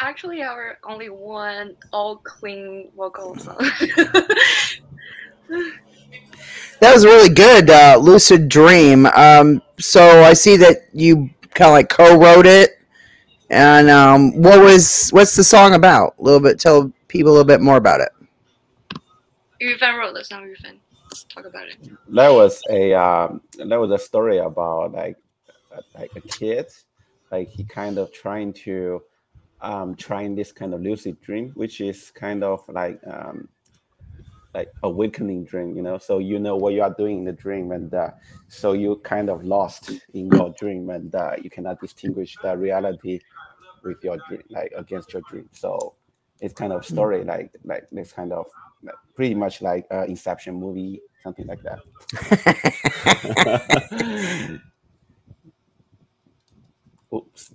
Actually, 0.00 0.42
our 0.42 0.78
only 0.82 1.08
one 1.08 1.76
all 1.92 2.16
clean 2.16 2.90
vocal 2.96 3.36
song. 3.36 3.60
That 6.80 6.92
was 6.92 7.06
really 7.06 7.32
good, 7.32 7.70
uh, 7.70 7.98
Lucid 8.02 8.48
Dream. 8.48 9.06
Um, 9.06 9.62
so 9.78 10.22
I 10.22 10.34
see 10.34 10.56
that 10.58 10.88
you 10.92 11.30
kind 11.54 11.68
of 11.68 11.72
like 11.72 11.88
co-wrote 11.88 12.44
it, 12.44 12.78
and 13.50 13.90
um, 13.90 14.32
what 14.40 14.60
was 14.60 15.10
what's 15.10 15.36
the 15.36 15.44
song 15.44 15.74
about? 15.74 16.14
A 16.18 16.22
little 16.22 16.40
bit, 16.40 16.58
tell 16.58 16.92
people 17.08 17.30
a 17.30 17.34
little 17.34 17.44
bit 17.44 17.60
more 17.60 17.76
about 17.76 18.00
it. 18.00 18.10
Yufan 19.62 19.98
wrote 19.98 20.14
the 20.14 20.24
song. 20.24 20.44
Yufan, 20.44 20.78
let's 21.08 21.24
talk 21.24 21.46
about 21.46 21.68
it. 21.68 21.78
that 22.08 22.28
was 22.28 22.62
a 22.70 22.94
um, 22.94 23.40
that 23.56 23.78
was 23.78 23.90
a 23.90 23.98
story 23.98 24.38
about 24.38 24.92
like 24.92 25.16
uh, 25.74 25.80
like 25.98 26.10
a 26.16 26.20
kid 26.20 26.66
like 27.34 27.48
he 27.48 27.64
kind 27.64 27.98
of 27.98 28.12
trying 28.12 28.52
to 28.52 29.02
um 29.60 29.94
trying 29.96 30.34
this 30.34 30.52
kind 30.52 30.72
of 30.74 30.80
lucid 30.80 31.20
dream 31.20 31.50
which 31.54 31.80
is 31.80 32.10
kind 32.10 32.44
of 32.44 32.62
like 32.68 33.00
um 33.06 33.48
like 34.54 34.70
awakening 34.84 35.44
dream 35.44 35.74
you 35.76 35.82
know 35.82 35.98
so 35.98 36.18
you 36.18 36.38
know 36.38 36.54
what 36.56 36.74
you 36.74 36.82
are 36.82 36.94
doing 36.96 37.18
in 37.18 37.24
the 37.24 37.32
dream 37.32 37.72
and 37.72 37.92
uh, 37.92 38.10
so 38.48 38.72
you 38.72 38.96
kind 39.02 39.28
of 39.28 39.44
lost 39.44 39.90
in 40.12 40.28
your 40.30 40.50
dream 40.50 40.90
and 40.90 41.14
uh, 41.14 41.34
you 41.42 41.50
cannot 41.50 41.80
distinguish 41.80 42.36
the 42.42 42.56
reality 42.56 43.18
with 43.84 44.02
your 44.02 44.18
dream 44.28 44.42
like 44.50 44.72
against 44.76 45.12
your 45.12 45.22
dream 45.28 45.48
so 45.52 45.94
it's 46.40 46.54
kind 46.54 46.72
of 46.72 46.84
story 46.84 47.22
like 47.24 47.52
like 47.64 47.86
this 47.92 48.12
kind 48.12 48.32
of 48.32 48.46
like, 48.82 48.94
pretty 49.14 49.34
much 49.34 49.62
like 49.62 49.86
uh, 49.92 50.04
inception 50.04 50.54
movie 50.54 51.00
something 51.22 51.46
like 51.46 51.62
that 51.62 51.80
Oops. 57.14 57.52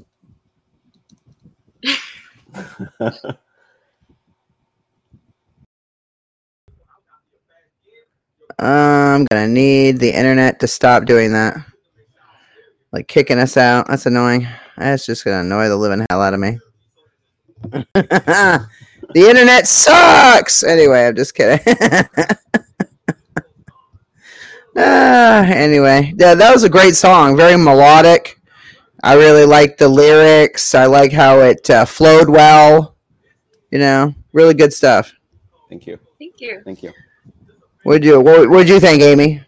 I'm 8.57 9.25
gonna 9.25 9.47
need 9.47 9.99
the 9.99 10.11
internet 10.11 10.59
to 10.59 10.67
stop 10.67 11.05
doing 11.05 11.33
that. 11.33 11.57
Like 12.91 13.07
kicking 13.07 13.39
us 13.39 13.55
out. 13.57 13.87
That's 13.87 14.05
annoying. 14.05 14.47
That's 14.79 15.05
just 15.05 15.25
gonna 15.25 15.41
annoy 15.41 15.67
the 15.67 15.77
living 15.77 16.05
hell 16.09 16.21
out 16.21 16.33
of 16.33 16.39
me. 16.39 16.57
the 17.93 18.67
internet 19.15 19.67
sucks. 19.67 20.63
Anyway, 20.63 21.05
I'm 21.07 21.15
just 21.15 21.35
kidding. 21.35 21.59
Ah, 24.81 25.43
anyway, 25.45 26.13
yeah, 26.17 26.35
that 26.35 26.53
was 26.53 26.63
a 26.63 26.69
great 26.69 26.95
song. 26.95 27.35
Very 27.35 27.57
melodic. 27.57 28.39
I 29.03 29.15
really 29.15 29.43
like 29.45 29.77
the 29.77 29.89
lyrics. 29.89 30.73
I 30.73 30.85
like 30.85 31.11
how 31.11 31.39
it 31.39 31.69
uh, 31.69 31.83
flowed 31.85 32.29
well. 32.29 32.95
You 33.71 33.79
know, 33.79 34.15
really 34.31 34.53
good 34.53 34.71
stuff. 34.73 35.11
thank 35.69 35.85
you 35.85 35.99
Thank 36.17 36.39
you. 36.39 36.61
thank 36.63 36.81
you 36.83 36.93
What'd 37.83 38.05
you 38.05 38.21
what 38.21 38.49
would 38.49 38.69
you 38.69 38.79
think, 38.79 39.01
Amy? 39.01 39.43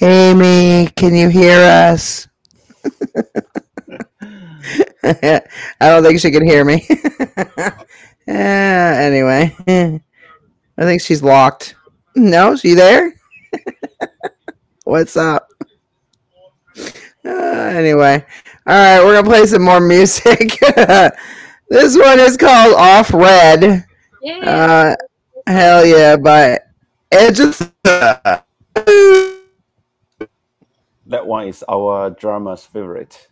Amy, 0.00 0.88
can 0.94 1.12
you 1.12 1.28
hear 1.28 1.58
us? 1.60 2.28
I 5.02 5.40
don't 5.80 6.04
think 6.04 6.20
she 6.20 6.30
can 6.30 6.46
hear 6.46 6.64
me. 6.64 6.86
uh, 7.58 7.72
anyway, 8.28 9.56
I 9.66 10.00
think 10.78 11.02
she's 11.02 11.20
locked. 11.22 11.74
No, 12.14 12.54
she 12.54 12.74
there? 12.74 13.12
What's 14.84 15.16
up? 15.16 15.48
Uh, 17.24 17.30
anyway, 17.30 18.24
all 18.66 18.74
right, 18.74 19.04
we're 19.04 19.16
gonna 19.16 19.28
play 19.28 19.46
some 19.46 19.62
more 19.62 19.80
music. 19.80 20.58
this 21.68 21.98
one 21.98 22.20
is 22.20 22.36
called 22.36 22.74
Off 22.76 23.12
Red. 23.12 23.84
Yeah. 24.22 24.94
Uh, 25.46 25.50
hell 25.50 25.84
yeah, 25.84 26.16
but 26.16 26.62
it 27.10 27.34
just. 27.34 27.62
That 31.08 31.26
one 31.26 31.48
is 31.48 31.64
our 31.68 32.10
drummer's 32.10 32.64
favorite 32.64 33.27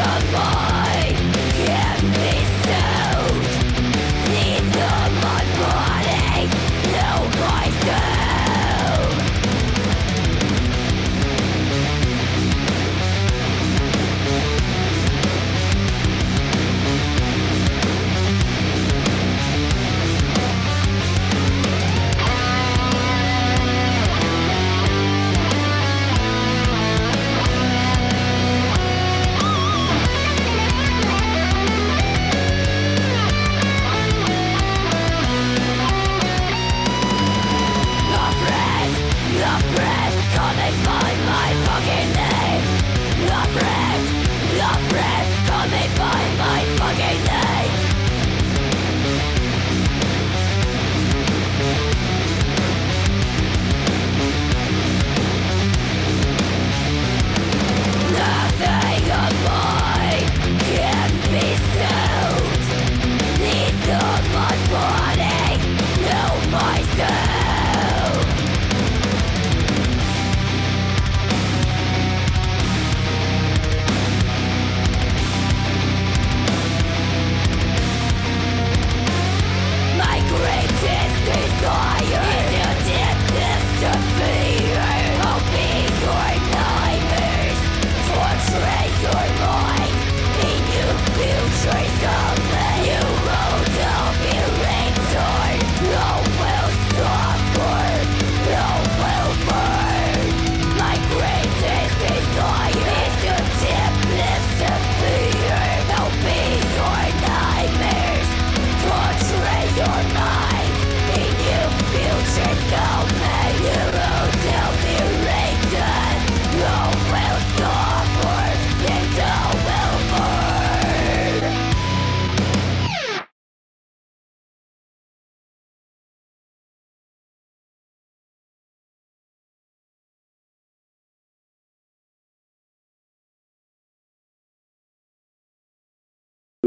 Upward 0.00 0.59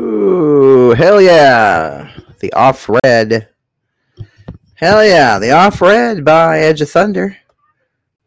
Ooh, 0.04 0.92
hell 0.92 1.22
yeah. 1.22 2.12
The 2.40 2.52
Off 2.54 2.90
Red. 3.04 3.48
Hell 4.76 5.06
yeah, 5.06 5.40
the 5.40 5.52
Off 5.52 5.82
Red 5.82 6.26
by 6.26 6.60
Edge 6.60 6.82
of 6.82 6.90
Thunder. 6.90 7.38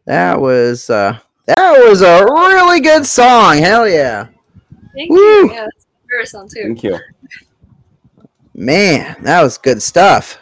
That 0.05 0.39
was 0.39 0.89
uh 0.89 1.19
that 1.45 1.85
was 1.87 2.01
a 2.01 2.23
really 2.25 2.81
good 2.81 3.05
song. 3.05 3.57
Hell 3.57 3.87
yeah. 3.87 4.27
Thank 4.95 5.11
Woo! 5.11 5.17
you. 5.17 5.51
Yeah, 5.53 5.67
it's 5.75 5.85
a 5.85 6.07
favorite 6.09 6.27
song 6.29 6.49
too. 6.49 6.63
Thank 6.63 6.83
you. 6.83 6.97
Man, 8.55 9.15
that 9.21 9.43
was 9.43 9.57
good 9.59 9.81
stuff. 9.81 10.39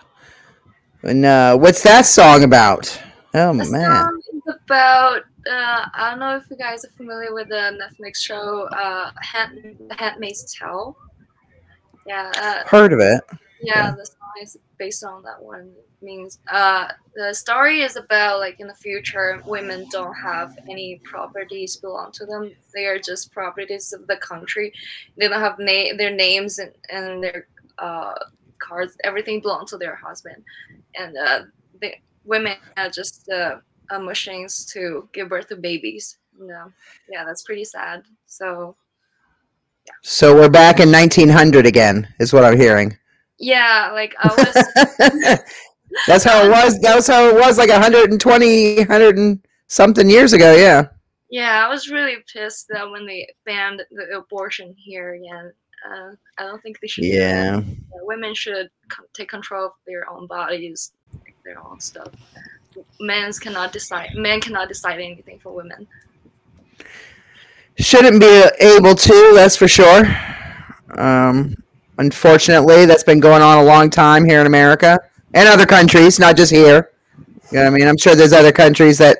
And 1.03 1.25
uh 1.25 1.57
what's 1.57 1.83
that 1.83 2.05
song 2.05 2.43
about? 2.43 2.87
Oh 3.33 3.51
The 3.51 3.69
man. 3.69 3.91
song 3.91 4.21
is 4.47 4.55
about 4.63 5.23
uh, 5.47 5.85
I 5.93 6.09
don't 6.09 6.19
know 6.19 6.37
if 6.37 6.49
you 6.49 6.57
guys 6.57 6.83
are 6.85 6.89
familiar 6.97 7.31
with 7.33 7.49
the 7.49 7.77
Netflix 7.79 8.15
show 8.17 8.63
uh, 8.71 9.11
Hand, 9.21 9.77
The 9.87 9.93
Handmaid's 9.93 10.51
Tale. 10.55 10.97
Yeah, 12.05 12.31
uh, 12.35 12.67
Heard 12.69 12.93
of 12.93 12.99
it. 12.99 13.23
yeah, 13.61 13.91
the 13.91 14.05
song 14.05 14.31
is 14.41 14.57
based 14.77 15.03
on 15.03 15.23
that 15.23 15.41
one. 15.41 15.71
means 16.01 16.37
uh, 16.51 16.87
the 17.15 17.33
story 17.33 17.81
is 17.81 17.95
about 17.95 18.39
like 18.39 18.59
in 18.59 18.67
the 18.67 18.75
future, 18.75 19.41
women 19.47 19.87
don't 19.91 20.13
have 20.13 20.55
any 20.69 21.01
properties 21.03 21.77
belong 21.77 22.11
to 22.13 22.25
them. 22.25 22.51
They 22.75 22.85
are 22.85 22.99
just 22.99 23.31
properties 23.31 23.91
of 23.93 24.05
the 24.07 24.17
country. 24.17 24.71
They 25.17 25.27
don't 25.27 25.39
have 25.39 25.57
na- 25.57 25.95
their 25.97 26.13
names 26.13 26.59
and, 26.59 26.71
and 26.91 27.23
their 27.23 27.47
uh, 27.79 28.13
cards. 28.59 28.95
Everything 29.03 29.41
belongs 29.41 29.71
to 29.71 29.77
their 29.77 29.95
husband, 29.95 30.43
and 30.97 31.17
uh, 31.17 31.41
the 31.81 31.93
women 32.23 32.57
are 32.77 32.89
just 32.89 33.27
uh, 33.29 33.57
uh, 33.89 33.99
machines 33.99 34.65
to 34.73 35.07
give 35.13 35.29
birth 35.29 35.47
to 35.47 35.55
babies. 35.55 36.17
No, 36.37 36.71
yeah, 37.09 37.23
that's 37.25 37.43
pretty 37.43 37.65
sad. 37.65 38.03
So 38.27 38.75
So 40.01 40.35
we're 40.35 40.49
back 40.49 40.79
in 40.79 40.91
1900 40.91 41.65
again, 41.65 42.07
is 42.19 42.31
what 42.33 42.43
I'm 42.43 42.57
hearing. 42.57 42.97
yeah, 43.39 43.89
like 43.93 44.15
I 44.19 44.27
was. 44.27 45.39
That's 46.07 46.23
how 46.23 46.43
it 46.43 46.49
was. 46.49 46.79
That 46.81 46.95
was 46.95 47.07
how 47.07 47.27
it 47.29 47.35
was 47.35 47.57
like 47.57 47.69
120, 47.69 48.77
100 48.77 49.17
and 49.17 49.39
something 49.67 50.09
years 50.09 50.33
ago. 50.33 50.53
Yeah. 50.53 50.87
Yeah, 51.29 51.65
I 51.65 51.69
was 51.69 51.89
really 51.89 52.17
pissed 52.31 52.67
that 52.69 52.89
when 52.89 53.05
they 53.05 53.27
banned 53.45 53.81
the 53.91 54.17
abortion 54.17 54.75
here 54.77 55.15
again. 55.15 55.51
Uh, 55.89 56.11
I 56.37 56.43
don't 56.43 56.61
think 56.61 56.79
they 56.79 56.87
should. 56.87 57.05
Yeah. 57.05 57.61
Women 58.01 58.33
should 58.33 58.69
take 59.13 59.29
control 59.29 59.65
of 59.67 59.71
their 59.87 60.09
own 60.09 60.27
bodies, 60.27 60.93
their 61.43 61.59
own 61.65 61.79
stuff. 61.79 62.13
Men 62.99 63.31
cannot 63.33 63.71
decide. 63.71 64.15
Men 64.15 64.41
cannot 64.41 64.67
decide 64.67 64.99
anything 64.99 65.39
for 65.39 65.51
women. 65.51 65.87
Shouldn't 67.77 68.19
be 68.21 68.43
able 68.59 68.95
to, 68.95 69.31
that's 69.35 69.57
for 69.57 69.67
sure. 69.67 70.03
Um, 70.97 71.55
unfortunately, 71.97 72.85
that's 72.85 73.03
been 73.03 73.19
going 73.19 73.41
on 73.41 73.57
a 73.57 73.63
long 73.63 73.89
time 73.89 74.25
here 74.25 74.39
in 74.39 74.47
America 74.47 74.99
and 75.33 75.49
other 75.49 75.65
countries, 75.65 76.19
not 76.19 76.37
just 76.37 76.51
here. 76.51 76.91
You 77.51 77.57
know 77.57 77.63
what 77.63 77.67
I 77.67 77.77
mean? 77.77 77.87
I'm 77.87 77.97
sure 77.97 78.15
there's 78.15 78.33
other 78.33 78.51
countries 78.51 78.97
that 78.99 79.19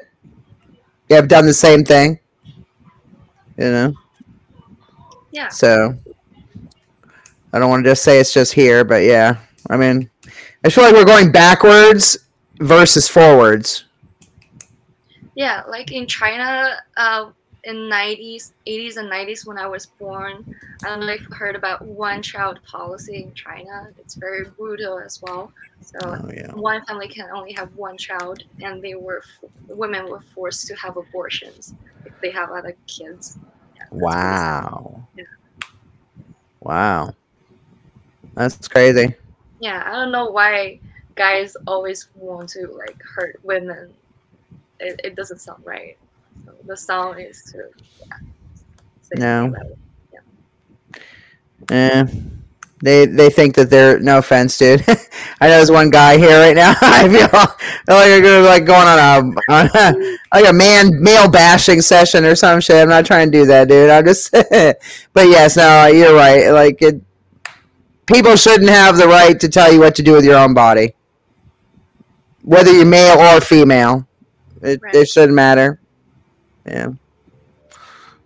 have 1.10 1.28
done 1.28 1.46
the 1.46 1.54
same 1.54 1.84
thing. 1.84 2.20
You 3.58 3.72
know? 3.72 3.94
Yeah. 5.32 5.50
So 5.50 5.98
I 7.52 7.60
don't 7.60 7.70
want 7.70 7.84
to 7.84 7.92
just 7.92 8.04
say 8.04 8.20
it's 8.20 8.34
just 8.34 8.54
here, 8.54 8.84
but 8.84 9.04
yeah. 9.04 9.38
I 9.70 9.78
mean, 9.78 10.10
I 10.64 10.70
feel 10.70 10.84
like 10.84 10.94
we're 10.94 11.06
going 11.06 11.32
backwards 11.32 12.18
versus 12.60 13.08
forwards. 13.08 13.86
Yeah, 15.36 15.64
like 15.68 15.92
in 15.92 16.08
China, 16.08 16.78
uh, 16.96 17.32
in 17.66 17.90
90s, 17.90 18.54
80s, 18.68 18.98
and 18.98 19.10
90s 19.10 19.46
when 19.46 19.58
I 19.58 19.68
was 19.68 19.88
born, 19.88 20.46
I 20.84 20.90
don't 20.90 21.00
know 21.06 21.14
if 21.14 21.22
you 21.22 21.36
heard 21.36 21.56
about 21.56 21.82
one 21.84 22.22
child 22.22 22.60
policy 22.64 23.24
in 23.24 23.34
China. 23.34 23.90
It's 24.00 24.16
very 24.16 24.46
brutal 24.46 25.00
as 25.00 25.22
well. 25.22 25.52
So 25.82 25.98
Oh, 26.04 26.32
yeah. 26.34 26.52
one 26.54 26.86
family 26.86 27.08
can 27.08 27.30
only 27.34 27.54
have 27.54 27.76
one 27.76 27.98
child, 27.98 28.44
and 28.62 28.82
they 28.82 28.96
were 28.96 29.24
women 29.68 30.10
were 30.10 30.24
forced 30.34 30.68
to 30.68 30.76
have 30.76 30.98
abortions 30.98 31.74
if 32.06 32.14
they 32.22 32.32
have 32.32 32.52
other 32.52 32.76
kids. 32.88 33.38
Wow. 33.92 35.08
Yeah. 35.18 35.24
Wow. 36.62 37.14
That's 38.36 38.68
crazy. 38.68 39.16
Yeah, 39.60 39.84
I 39.86 39.92
don't 39.94 40.12
know 40.12 40.30
why 40.30 40.80
guys 41.16 41.56
always 41.66 42.10
want 42.16 42.50
to 42.50 42.68
like 42.68 43.02
hurt 43.02 43.40
women. 43.44 43.94
It, 44.80 45.00
it 45.04 45.16
doesn't 45.16 45.40
sound 45.40 45.64
right. 45.66 45.98
So 46.44 46.52
the 46.66 46.78
song 46.78 47.20
is 47.20 47.42
to 47.54 47.70
yeah, 49.18 49.48
No. 49.48 49.54
it. 49.56 49.78
Eh. 51.72 52.06
They 52.84 53.06
they 53.06 53.30
think 53.30 53.56
that 53.56 53.70
they're 53.70 54.00
no 54.00 54.18
offense, 54.20 54.58
dude. 54.58 54.84
I 55.42 55.48
know 55.48 55.56
there's 55.58 55.72
one 55.72 55.90
guy 55.90 56.18
here 56.18 56.38
right 56.40 56.56
now. 56.56 56.76
I 56.82 57.08
feel, 57.08 57.28
feel 57.28 57.96
like 57.96 58.22
you're 58.24 58.42
like 58.42 58.66
going 58.66 58.88
on 58.88 59.00
a, 59.00 59.52
on 59.52 59.70
a 59.74 60.18
like 60.34 60.48
a 60.48 60.54
man 60.54 61.02
male 61.02 61.30
bashing 61.30 61.82
session 61.82 62.26
or 62.26 62.36
some 62.36 62.60
shit. 62.60 62.76
I'm 62.76 62.90
not 62.90 63.06
trying 63.06 63.32
to 63.32 63.38
do 63.40 63.46
that, 63.46 63.70
dude. 63.70 63.90
I'm 63.90 64.06
just 64.06 64.32
but 65.14 65.28
yes, 65.28 65.56
no, 65.56 65.88
you're 65.88 66.14
right. 66.16 66.52
Like 66.52 66.82
it 66.82 67.02
people 68.06 68.36
shouldn't 68.36 68.70
have 68.70 68.98
the 68.98 69.08
right 69.08 69.40
to 69.40 69.48
tell 69.50 69.72
you 69.72 69.80
what 69.80 69.96
to 69.96 70.04
do 70.04 70.12
with 70.12 70.26
your 70.26 70.38
own 70.38 70.54
body. 70.54 70.94
Whether 72.44 72.74
you're 72.74 72.86
male 72.86 73.18
or 73.18 73.42
female. 73.42 74.08
It 74.62 74.82
it 74.94 75.08
shouldn't 75.08 75.34
matter. 75.34 75.80
Yeah. 76.66 76.90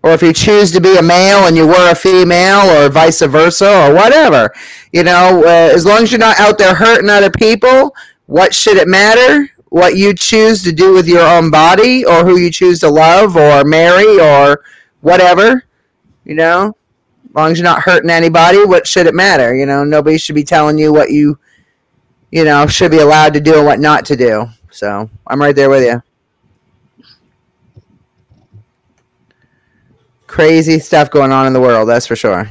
Or 0.02 0.12
if 0.12 0.21
you 0.21 0.32
choose 0.32 0.71
to 0.71 0.80
be 0.80 0.95
a 0.97 1.02
male 1.02 1.45
and 1.47 1.58
you 1.58 1.67
were 1.67 1.91
a 1.91 1.95
female, 1.95 2.69
or 2.69 2.89
vice 2.89 3.21
versa, 3.21 3.88
or 3.88 3.93
whatever, 3.93 4.54
you 4.93 5.04
know, 5.04 5.43
uh, 5.43 5.73
as 5.73 5.86
long 5.86 6.04
as 6.04 6.12
you're 6.12 6.19
not 6.19 6.39
out 6.39 6.58
there 6.58 6.73
hurting 6.73 7.10
other 7.10 7.30
people, 7.30 7.93
what 8.28 8.54
should 8.54 8.78
it 8.78 8.88
matter? 8.88 9.49
What 9.69 9.97
you 9.97 10.13
choose 10.13 10.63
to 10.63 10.71
do 10.71 10.93
with 10.93 11.08
your 11.08 11.28
own 11.28 11.52
body, 11.52 12.06
or 12.06 12.23
who 12.23 12.38
you 12.38 12.49
choose 12.49 12.80
to 12.80 12.89
love, 12.89 13.36
or 13.36 13.65
marry, 13.65 14.19
or 14.19 14.63
whatever, 15.02 15.65
you 16.23 16.36
know, 16.36 16.75
as 17.25 17.36
long 17.36 17.52
as 17.52 17.58
you're 17.60 17.65
not 17.65 17.82
hurting 17.82 18.10
anybody, 18.10 18.63
what 18.65 18.88
should 18.88 19.06
it 19.06 19.13
matter? 19.13 19.54
You 19.56 19.65
know, 19.65 19.84
nobody 19.84 20.17
should 20.17 20.36
be 20.36 20.43
telling 20.43 20.78
you 20.78 20.93
what 20.93 21.12
you, 21.12 21.38
you 22.32 22.45
know, 22.45 22.67
should 22.67 22.91
be 22.91 22.99
allowed 22.99 23.34
to 23.34 23.41
do 23.41 23.58
and 23.58 23.65
what 23.65 23.80
not 23.80 24.06
to 24.06 24.15
do. 24.15 24.47
So 24.71 25.10
I'm 25.28 25.41
right 25.41 25.56
there 25.56 25.69
with 25.69 25.84
you. 25.84 26.02
Crazy 30.29 30.77
stuff 30.77 31.09
going 31.09 31.31
on 31.31 31.47
in 31.47 31.53
the 31.53 31.59
world, 31.59 31.89
that's 31.89 32.05
for 32.05 32.15
sure. 32.15 32.47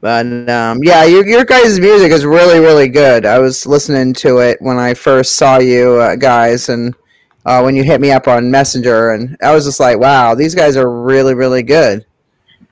But 0.00 0.48
um, 0.48 0.82
yeah, 0.82 1.04
your, 1.04 1.26
your 1.26 1.44
guys' 1.44 1.78
music 1.78 2.10
is 2.10 2.24
really, 2.24 2.58
really 2.58 2.88
good. 2.88 3.26
I 3.26 3.40
was 3.40 3.66
listening 3.66 4.14
to 4.14 4.38
it 4.38 4.56
when 4.62 4.78
I 4.78 4.94
first 4.94 5.36
saw 5.36 5.58
you 5.58 5.96
uh, 5.96 6.16
guys, 6.16 6.70
and 6.70 6.94
uh, 7.44 7.60
when 7.60 7.76
you 7.76 7.84
hit 7.84 8.00
me 8.00 8.10
up 8.10 8.26
on 8.26 8.50
Messenger, 8.50 9.10
and 9.10 9.36
I 9.42 9.52
was 9.52 9.66
just 9.66 9.80
like, 9.80 9.98
wow, 9.98 10.34
these 10.34 10.54
guys 10.54 10.78
are 10.78 10.90
really, 10.90 11.34
really 11.34 11.62
good. 11.62 12.06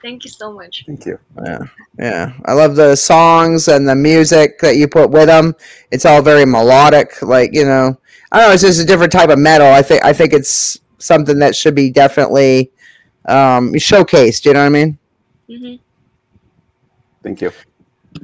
Thank 0.00 0.24
you 0.24 0.30
so 0.30 0.54
much. 0.54 0.84
Thank 0.86 1.04
you. 1.04 1.18
Yeah, 1.44 1.58
yeah. 1.98 2.32
I 2.46 2.54
love 2.54 2.74
the 2.74 2.96
songs 2.96 3.68
and 3.68 3.86
the 3.86 3.94
music 3.94 4.60
that 4.60 4.76
you 4.76 4.88
put 4.88 5.10
with 5.10 5.26
them. 5.26 5.54
It's 5.90 6.06
all 6.06 6.22
very 6.22 6.46
melodic, 6.46 7.20
like 7.20 7.50
you 7.52 7.66
know. 7.66 8.00
I 8.32 8.40
don't 8.40 8.48
know. 8.48 8.54
It's 8.54 8.62
just 8.62 8.80
a 8.80 8.86
different 8.86 9.12
type 9.12 9.28
of 9.28 9.38
metal. 9.38 9.66
I 9.66 9.82
think. 9.82 10.02
I 10.02 10.14
think 10.14 10.32
it's 10.32 10.80
something 10.98 11.38
that 11.40 11.54
should 11.54 11.74
be 11.74 11.90
definitely 11.90 12.70
um, 13.26 13.72
showcased. 13.74 14.44
You 14.44 14.54
know 14.54 14.60
what 14.60 14.66
I 14.66 14.70
mean? 14.70 14.98
hmm 15.48 15.74
Thank 17.22 17.40
you. 17.40 17.50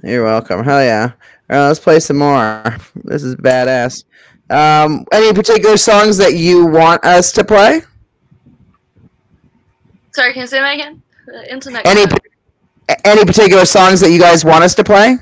You're 0.02 0.24
welcome. 0.24 0.62
Hell 0.64 0.82
yeah. 0.82 1.12
All 1.50 1.56
right, 1.58 1.66
let's 1.68 1.80
play 1.80 1.98
some 2.00 2.18
more. 2.18 2.76
This 3.04 3.24
is 3.24 3.34
badass. 3.36 4.04
Um, 4.48 5.04
any 5.12 5.32
particular 5.32 5.76
songs 5.76 6.16
that 6.18 6.34
you 6.34 6.66
want 6.66 7.04
us 7.04 7.32
to 7.32 7.44
play? 7.44 7.82
Sorry, 10.12 10.32
can 10.32 10.42
you 10.42 10.46
say 10.46 10.60
that 10.60 10.74
again? 10.74 11.02
The 11.26 11.52
internet. 11.52 11.86
Any 11.86 12.06
cut. 12.06 12.20
any 13.04 13.24
particular 13.24 13.64
songs 13.64 14.00
that 14.00 14.10
you 14.10 14.20
guys 14.20 14.44
want 14.44 14.62
us 14.62 14.74
to 14.76 14.84
play? 14.84 15.16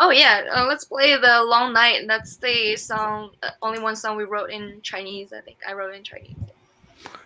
Oh 0.00 0.10
yeah, 0.10 0.42
uh, 0.52 0.66
let's 0.66 0.84
play 0.84 1.16
the 1.16 1.44
Long 1.44 1.72
Night. 1.72 2.02
That's 2.06 2.36
the 2.36 2.76
song, 2.76 3.30
uh, 3.42 3.50
only 3.62 3.80
one 3.80 3.94
song 3.96 4.16
we 4.16 4.24
wrote 4.24 4.50
in 4.50 4.80
Chinese. 4.82 5.32
I 5.32 5.40
think 5.40 5.58
I 5.66 5.72
wrote 5.72 5.94
in 5.94 6.02
Chinese. 6.02 6.36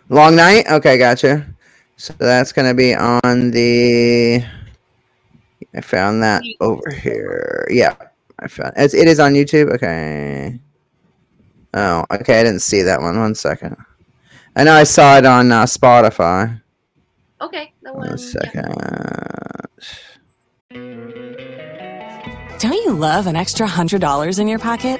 Long 0.09 0.35
night. 0.35 0.65
Okay, 0.69 0.97
gotcha. 0.97 1.45
So 1.97 2.13
that's 2.17 2.51
gonna 2.51 2.73
be 2.73 2.95
on 2.95 3.51
the. 3.51 4.43
I 5.75 5.81
found 5.81 6.23
that 6.23 6.41
over 6.61 6.89
here. 6.89 7.67
Yeah, 7.69 7.95
I 8.39 8.47
found 8.47 8.73
it's, 8.77 8.93
it 8.93 9.07
is 9.07 9.19
on 9.19 9.33
YouTube. 9.33 9.73
Okay. 9.73 10.59
Oh, 11.73 12.05
okay. 12.11 12.39
I 12.39 12.43
didn't 12.43 12.61
see 12.61 12.81
that 12.81 13.01
one. 13.01 13.19
One 13.19 13.35
second. 13.35 13.77
I 14.55 14.63
know 14.63 14.73
I 14.73 14.83
saw 14.83 15.17
it 15.17 15.25
on 15.25 15.51
uh, 15.51 15.63
Spotify. 15.63 16.59
Okay, 17.41 17.71
that 17.83 17.95
one. 17.95 18.09
One 18.09 18.17
second. 18.17 18.73
Don't 22.59 22.73
you 22.73 22.91
love 22.91 23.27
an 23.27 23.37
extra 23.37 23.65
$100 23.65 24.39
in 24.39 24.47
your 24.49 24.59
pocket? 24.59 24.99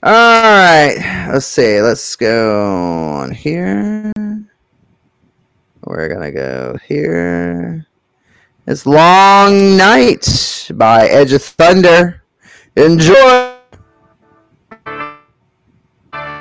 All 0.00 0.12
right. 0.12 1.28
Let's 1.32 1.46
see. 1.46 1.80
Let's 1.80 2.14
go 2.14 3.08
on 3.14 3.32
here. 3.32 4.12
We're 5.84 6.08
to 6.20 6.30
go 6.30 6.78
here. 6.86 7.84
It's 8.68 8.86
Long 8.86 9.76
Night 9.76 10.70
by 10.74 11.08
Edge 11.08 11.32
of 11.32 11.42
Thunder. 11.42 12.22
Enjoy. 12.76 13.56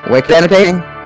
Wicked 0.08 0.32
entertaining. 0.32 0.97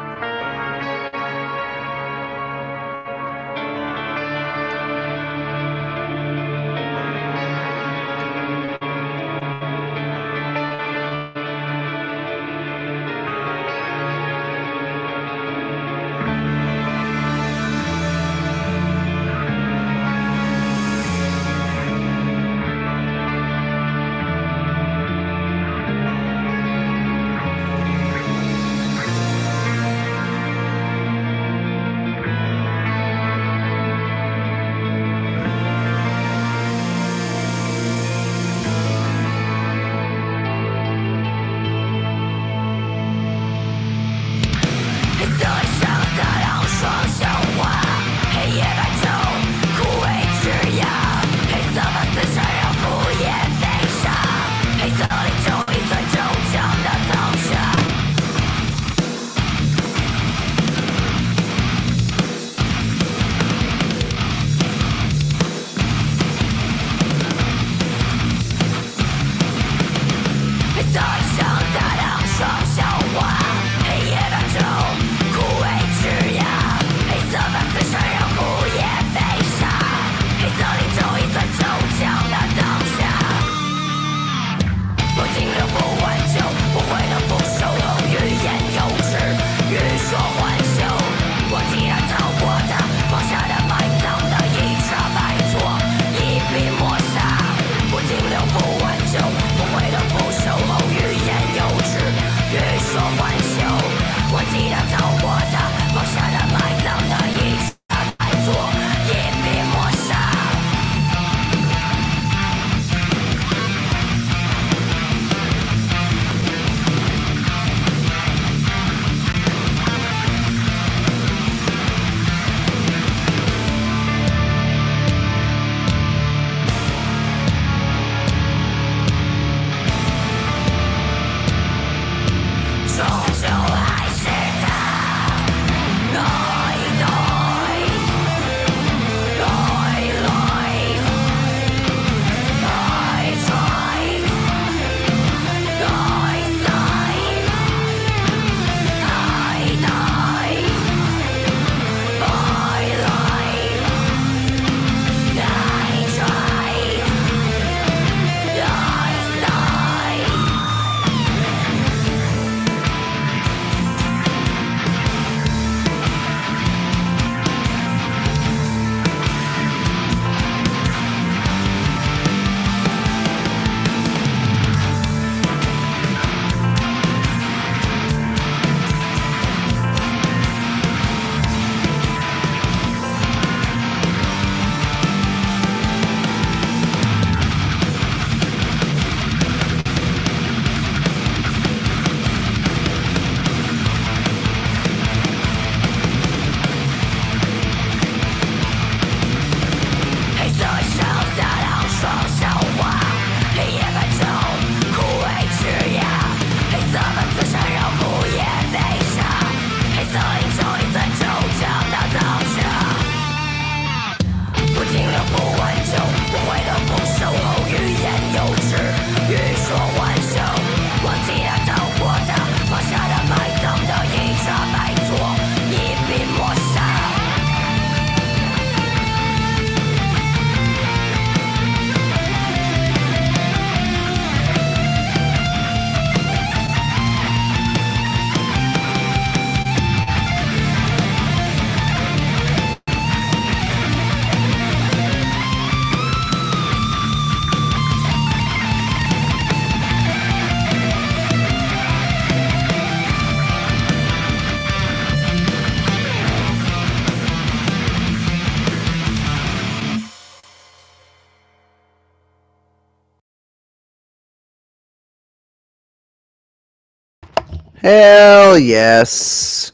Hell 267.81 268.59
yes. 268.59 269.71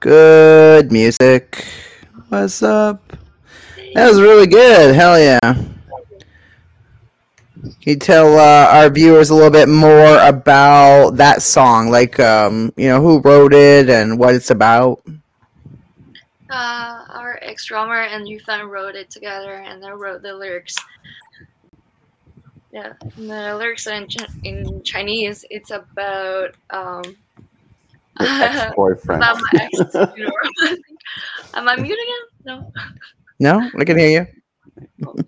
Good 0.00 0.90
music. 0.90 1.64
What's 2.30 2.64
up? 2.64 3.16
That 3.94 4.08
was 4.08 4.20
really 4.20 4.48
good. 4.48 4.92
Hell 4.92 5.16
yeah. 5.20 5.38
Can 7.62 7.76
you 7.84 7.94
tell 7.94 8.36
uh, 8.36 8.66
our 8.72 8.90
viewers 8.90 9.30
a 9.30 9.36
little 9.36 9.52
bit 9.52 9.68
more 9.68 10.18
about 10.18 11.10
that 11.10 11.40
song? 11.40 11.92
Like, 11.92 12.18
um, 12.18 12.72
you 12.76 12.88
know, 12.88 13.00
who 13.00 13.20
wrote 13.20 13.54
it 13.54 13.88
and 13.88 14.18
what 14.18 14.34
it's 14.34 14.50
about? 14.50 15.00
Uh, 16.50 17.04
our 17.08 17.38
ex 17.40 17.66
drummer 17.66 18.02
and 18.02 18.26
Yufan 18.26 18.68
wrote 18.68 18.96
it 18.96 19.10
together, 19.10 19.52
and 19.52 19.80
they 19.80 19.92
wrote 19.92 20.22
the 20.22 20.34
lyrics. 20.34 20.74
Yeah, 22.72 22.92
and 23.00 23.30
the 23.30 23.56
lyrics 23.56 23.86
are 23.86 23.94
in, 23.94 24.08
Ch- 24.08 24.26
in 24.44 24.82
Chinese. 24.82 25.44
It's 25.50 25.70
about 25.70 26.54
um. 26.70 27.02
Ex-boyfriend. 28.20 29.22
about 29.22 29.40
my 29.40 29.60
ex. 29.62 29.94
you 30.16 30.26
know. 30.26 30.76
Am 31.54 31.68
I 31.68 31.76
mute 31.76 31.98
again? 32.02 32.26
No. 32.44 32.72
No, 33.38 33.70
I 33.78 33.84
can 33.84 33.96
hear 33.98 34.26
you. 35.00 35.14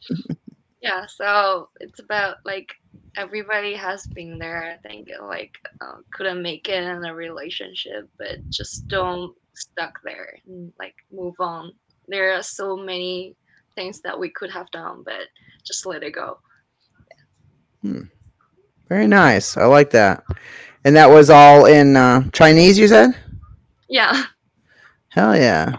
Yeah, 0.82 1.04
so 1.04 1.68
it's 1.78 2.00
about 2.00 2.36
like 2.46 2.74
everybody 3.16 3.74
has 3.74 4.06
been 4.06 4.38
there. 4.38 4.62
I 4.62 4.88
think 4.88 5.10
like 5.20 5.58
uh, 5.80 5.96
couldn't 6.14 6.40
make 6.42 6.68
it 6.70 6.82
in 6.82 7.04
a 7.04 7.14
relationship, 7.14 8.08
but 8.16 8.48
just 8.48 8.88
don't 8.88 9.36
stuck 9.52 10.00
there 10.02 10.38
and 10.46 10.72
like 10.78 10.94
move 11.12 11.34
on. 11.38 11.72
There 12.08 12.32
are 12.32 12.42
so 12.42 12.76
many 12.78 13.36
things 13.74 14.00
that 14.00 14.18
we 14.18 14.30
could 14.30 14.50
have 14.50 14.70
done, 14.70 15.02
but 15.04 15.28
just 15.64 15.84
let 15.84 16.02
it 16.02 16.12
go. 16.14 16.38
Hmm. 17.82 18.02
Very 18.88 19.06
nice. 19.06 19.56
I 19.56 19.64
like 19.66 19.90
that. 19.90 20.24
And 20.84 20.96
that 20.96 21.08
was 21.08 21.30
all 21.30 21.66
in 21.66 21.96
uh, 21.96 22.24
Chinese, 22.32 22.78
you 22.78 22.88
said? 22.88 23.10
Yeah, 23.88 24.24
Hell 25.10 25.36
yeah. 25.36 25.76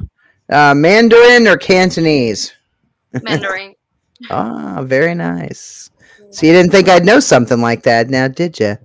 Uh, 0.49 0.73
Mandarin 0.75 1.47
or 1.47 1.57
Cantonese? 1.57 2.53
Mandarin. 3.23 3.75
Ah, 4.29 4.83
very 4.83 5.15
nice. 5.15 5.89
So 6.29 6.45
you 6.45 6.53
didn't 6.53 6.71
think 6.71 6.87
I'd 6.87 7.03
know 7.03 7.19
something 7.19 7.59
like 7.59 7.81
that, 7.83 8.11
now 8.11 8.27
did 8.27 8.59
you? 8.59 8.77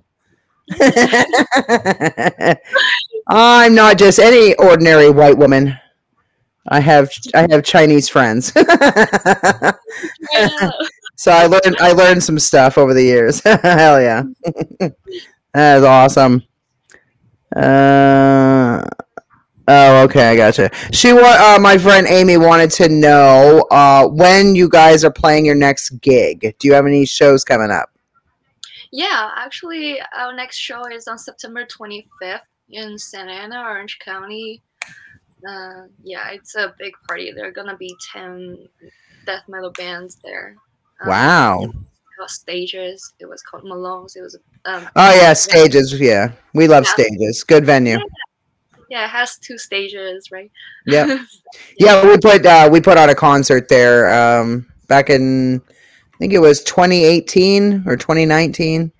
I'm 3.27 3.75
not 3.75 3.99
just 3.99 4.17
any 4.17 4.55
ordinary 4.55 5.11
white 5.11 5.37
woman. 5.37 5.77
I 6.69 6.79
have 6.79 7.11
I 7.35 7.45
have 7.51 7.63
Chinese 7.63 8.09
friends. 8.09 8.51
So 11.17 11.31
I 11.31 11.47
learned 11.47 11.75
I 11.79 11.91
learned 11.91 12.23
some 12.23 12.39
stuff 12.39 12.77
over 12.77 12.93
the 12.93 13.03
years. 13.03 13.41
Hell 13.43 14.01
yeah. 14.01 14.23
that 15.53 15.77
is 15.77 15.83
awesome. 15.83 16.43
Uh 17.55 18.83
Oh, 19.69 20.03
okay, 20.03 20.29
I 20.29 20.35
gotcha. 20.37 20.69
She 20.93 21.11
wa- 21.11 21.19
uh, 21.37 21.59
my 21.59 21.77
friend 21.77 22.07
Amy 22.07 22.37
wanted 22.37 22.71
to 22.71 22.87
know 22.87 23.67
uh, 23.69 24.07
when 24.07 24.55
you 24.55 24.69
guys 24.69 25.03
are 25.03 25.11
playing 25.11 25.45
your 25.45 25.55
next 25.55 25.89
gig. 25.99 26.55
Do 26.57 26.69
you 26.69 26.73
have 26.73 26.85
any 26.85 27.05
shows 27.05 27.43
coming 27.43 27.69
up? 27.69 27.89
Yeah, 28.93 29.31
actually, 29.35 29.99
our 30.17 30.33
next 30.33 30.57
show 30.57 30.83
is 30.87 31.09
on 31.09 31.17
September 31.17 31.65
25th 31.65 32.39
in 32.69 32.97
Santa 32.97 33.33
Ana, 33.33 33.59
Orange 33.59 33.99
County. 33.99 34.61
Uh, 35.45 35.87
yeah, 36.01 36.29
it's 36.29 36.55
a 36.55 36.73
big 36.79 36.93
party. 37.05 37.33
There 37.33 37.47
are 37.47 37.51
gonna 37.51 37.75
be 37.75 37.93
10 38.13 38.69
death 39.25 39.43
metal 39.49 39.71
bands 39.71 40.17
there. 40.23 40.55
Um, 41.01 41.09
Wow. 41.09 41.67
stages. 42.27 43.13
It 43.19 43.25
was 43.25 43.41
called 43.43 43.63
Malone's. 43.63 44.15
It 44.15 44.21
was. 44.21 44.37
Um, 44.65 44.89
Oh 44.95 45.13
yeah, 45.15 45.33
stages. 45.33 45.93
Yeah, 45.99 46.31
we 46.53 46.67
love 46.67 46.83
Yeah. 46.85 46.91
stages. 46.93 47.43
Good 47.43 47.65
venue. 47.65 47.99
Yeah, 48.89 49.05
it 49.05 49.09
has 49.09 49.37
two 49.37 49.57
stages, 49.57 50.31
right? 50.31 50.51
Yep. 50.85 51.19
Yeah, 51.79 52.05
we 52.05 52.17
put 52.17 52.45
uh, 52.45 52.69
we 52.71 52.81
put 52.81 52.97
on 52.97 53.09
a 53.09 53.15
concert 53.15 53.67
there 53.69 54.11
um, 54.11 54.65
back 54.87 55.09
in 55.09 55.61
I 56.13 56.17
think 56.17 56.33
it 56.33 56.39
was 56.39 56.63
2018 56.63 57.83
or 57.85 57.95
2019. 57.95 58.91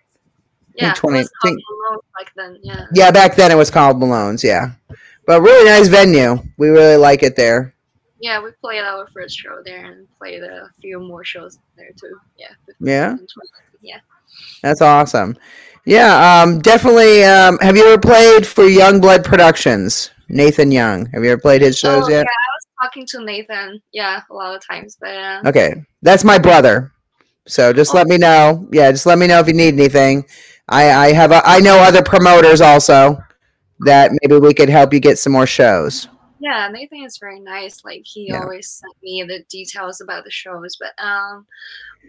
yeah, 0.76 0.94
20 0.94 1.20
it 1.20 1.28
called 1.42 1.56
Malone 1.56 2.00
back 2.18 2.32
then. 2.36 2.58
Yeah. 2.62 2.86
Yeah, 2.94 3.12
back 3.12 3.36
then 3.36 3.52
it 3.52 3.56
was 3.58 3.72
called 3.72 4.00
Malone's. 4.00 4.44
Yeah, 4.44 4.72
but 5.26 5.42
really 5.42 5.66
nice 5.66 5.88
venue. 5.88 6.38
We 6.58 6.70
really 6.70 6.98
like 6.98 7.24
it 7.24 7.36
there. 7.36 7.74
Yeah, 8.20 8.44
we 8.44 8.52
played 8.62 8.84
our 8.84 9.08
first 9.08 9.38
show 9.38 9.62
there 9.64 9.86
and 9.86 10.08
played 10.18 10.44
a 10.44 10.70
few 10.82 11.00
more 11.00 11.24
shows 11.24 11.60
there 11.76 11.92
too. 12.00 12.18
Yeah. 12.38 12.54
Yeah? 12.80 13.16
Yeah. 13.82 14.00
That's 14.62 14.82
awesome. 14.82 15.38
Yeah, 15.86 16.42
um, 16.44 16.60
definitely. 16.60 17.24
Um, 17.24 17.58
have 17.60 17.78
you 17.78 17.86
ever 17.86 18.02
played 18.02 18.46
for 18.46 18.64
Youngblood 18.66 19.24
Productions? 19.24 20.12
Nathan 20.30 20.72
Young. 20.72 21.06
Have 21.08 21.24
you 21.24 21.32
ever 21.32 21.42
played 21.42 21.62
his 21.62 21.80
shows 21.80 22.06
oh, 22.06 22.10
yet? 22.10 22.18
Yeah, 22.18 22.24
I 22.24 22.52
was 22.56 22.68
talking 22.82 23.06
to 23.06 23.24
Nathan. 23.24 23.82
Yeah, 23.94 24.22
a 24.30 24.34
lot 24.34 24.56
of 24.56 24.66
times, 24.66 24.98
but 25.00 25.16
uh, 25.16 25.42
Okay, 25.46 25.76
that's 26.02 26.24
my 26.26 26.38
brother. 26.38 26.92
So 27.48 27.72
just 27.72 27.94
let 27.94 28.08
me 28.08 28.18
know. 28.18 28.68
Yeah, 28.72 28.92
just 28.92 29.06
let 29.06 29.18
me 29.18 29.28
know 29.28 29.40
if 29.40 29.48
you 29.48 29.54
need 29.54 29.76
anything. 29.76 30.26
I 30.68 30.90
I 30.92 31.14
have 31.14 31.32
a, 31.32 31.42
I 31.46 31.60
know 31.62 31.78
other 31.78 32.04
promoters 32.04 32.60
also 32.60 33.18
that 33.80 34.12
maybe 34.22 34.40
we 34.40 34.54
could 34.54 34.70
help 34.70 34.94
you 34.94 35.00
get 35.00 35.18
some 35.18 35.32
more 35.32 35.48
shows. 35.48 36.10
Yeah, 36.40 36.70
Nathan 36.72 37.04
is 37.04 37.18
very 37.20 37.40
nice. 37.40 37.84
Like 37.84 38.04
he 38.06 38.32
Yeah. 38.32 38.40
always 38.42 38.70
sent 38.72 38.94
me 39.04 39.24
the 39.28 39.44
details 39.50 40.02
about 40.02 40.24
the 40.24 40.32
shows, 40.32 40.78
but 40.80 40.94
um, 41.04 41.46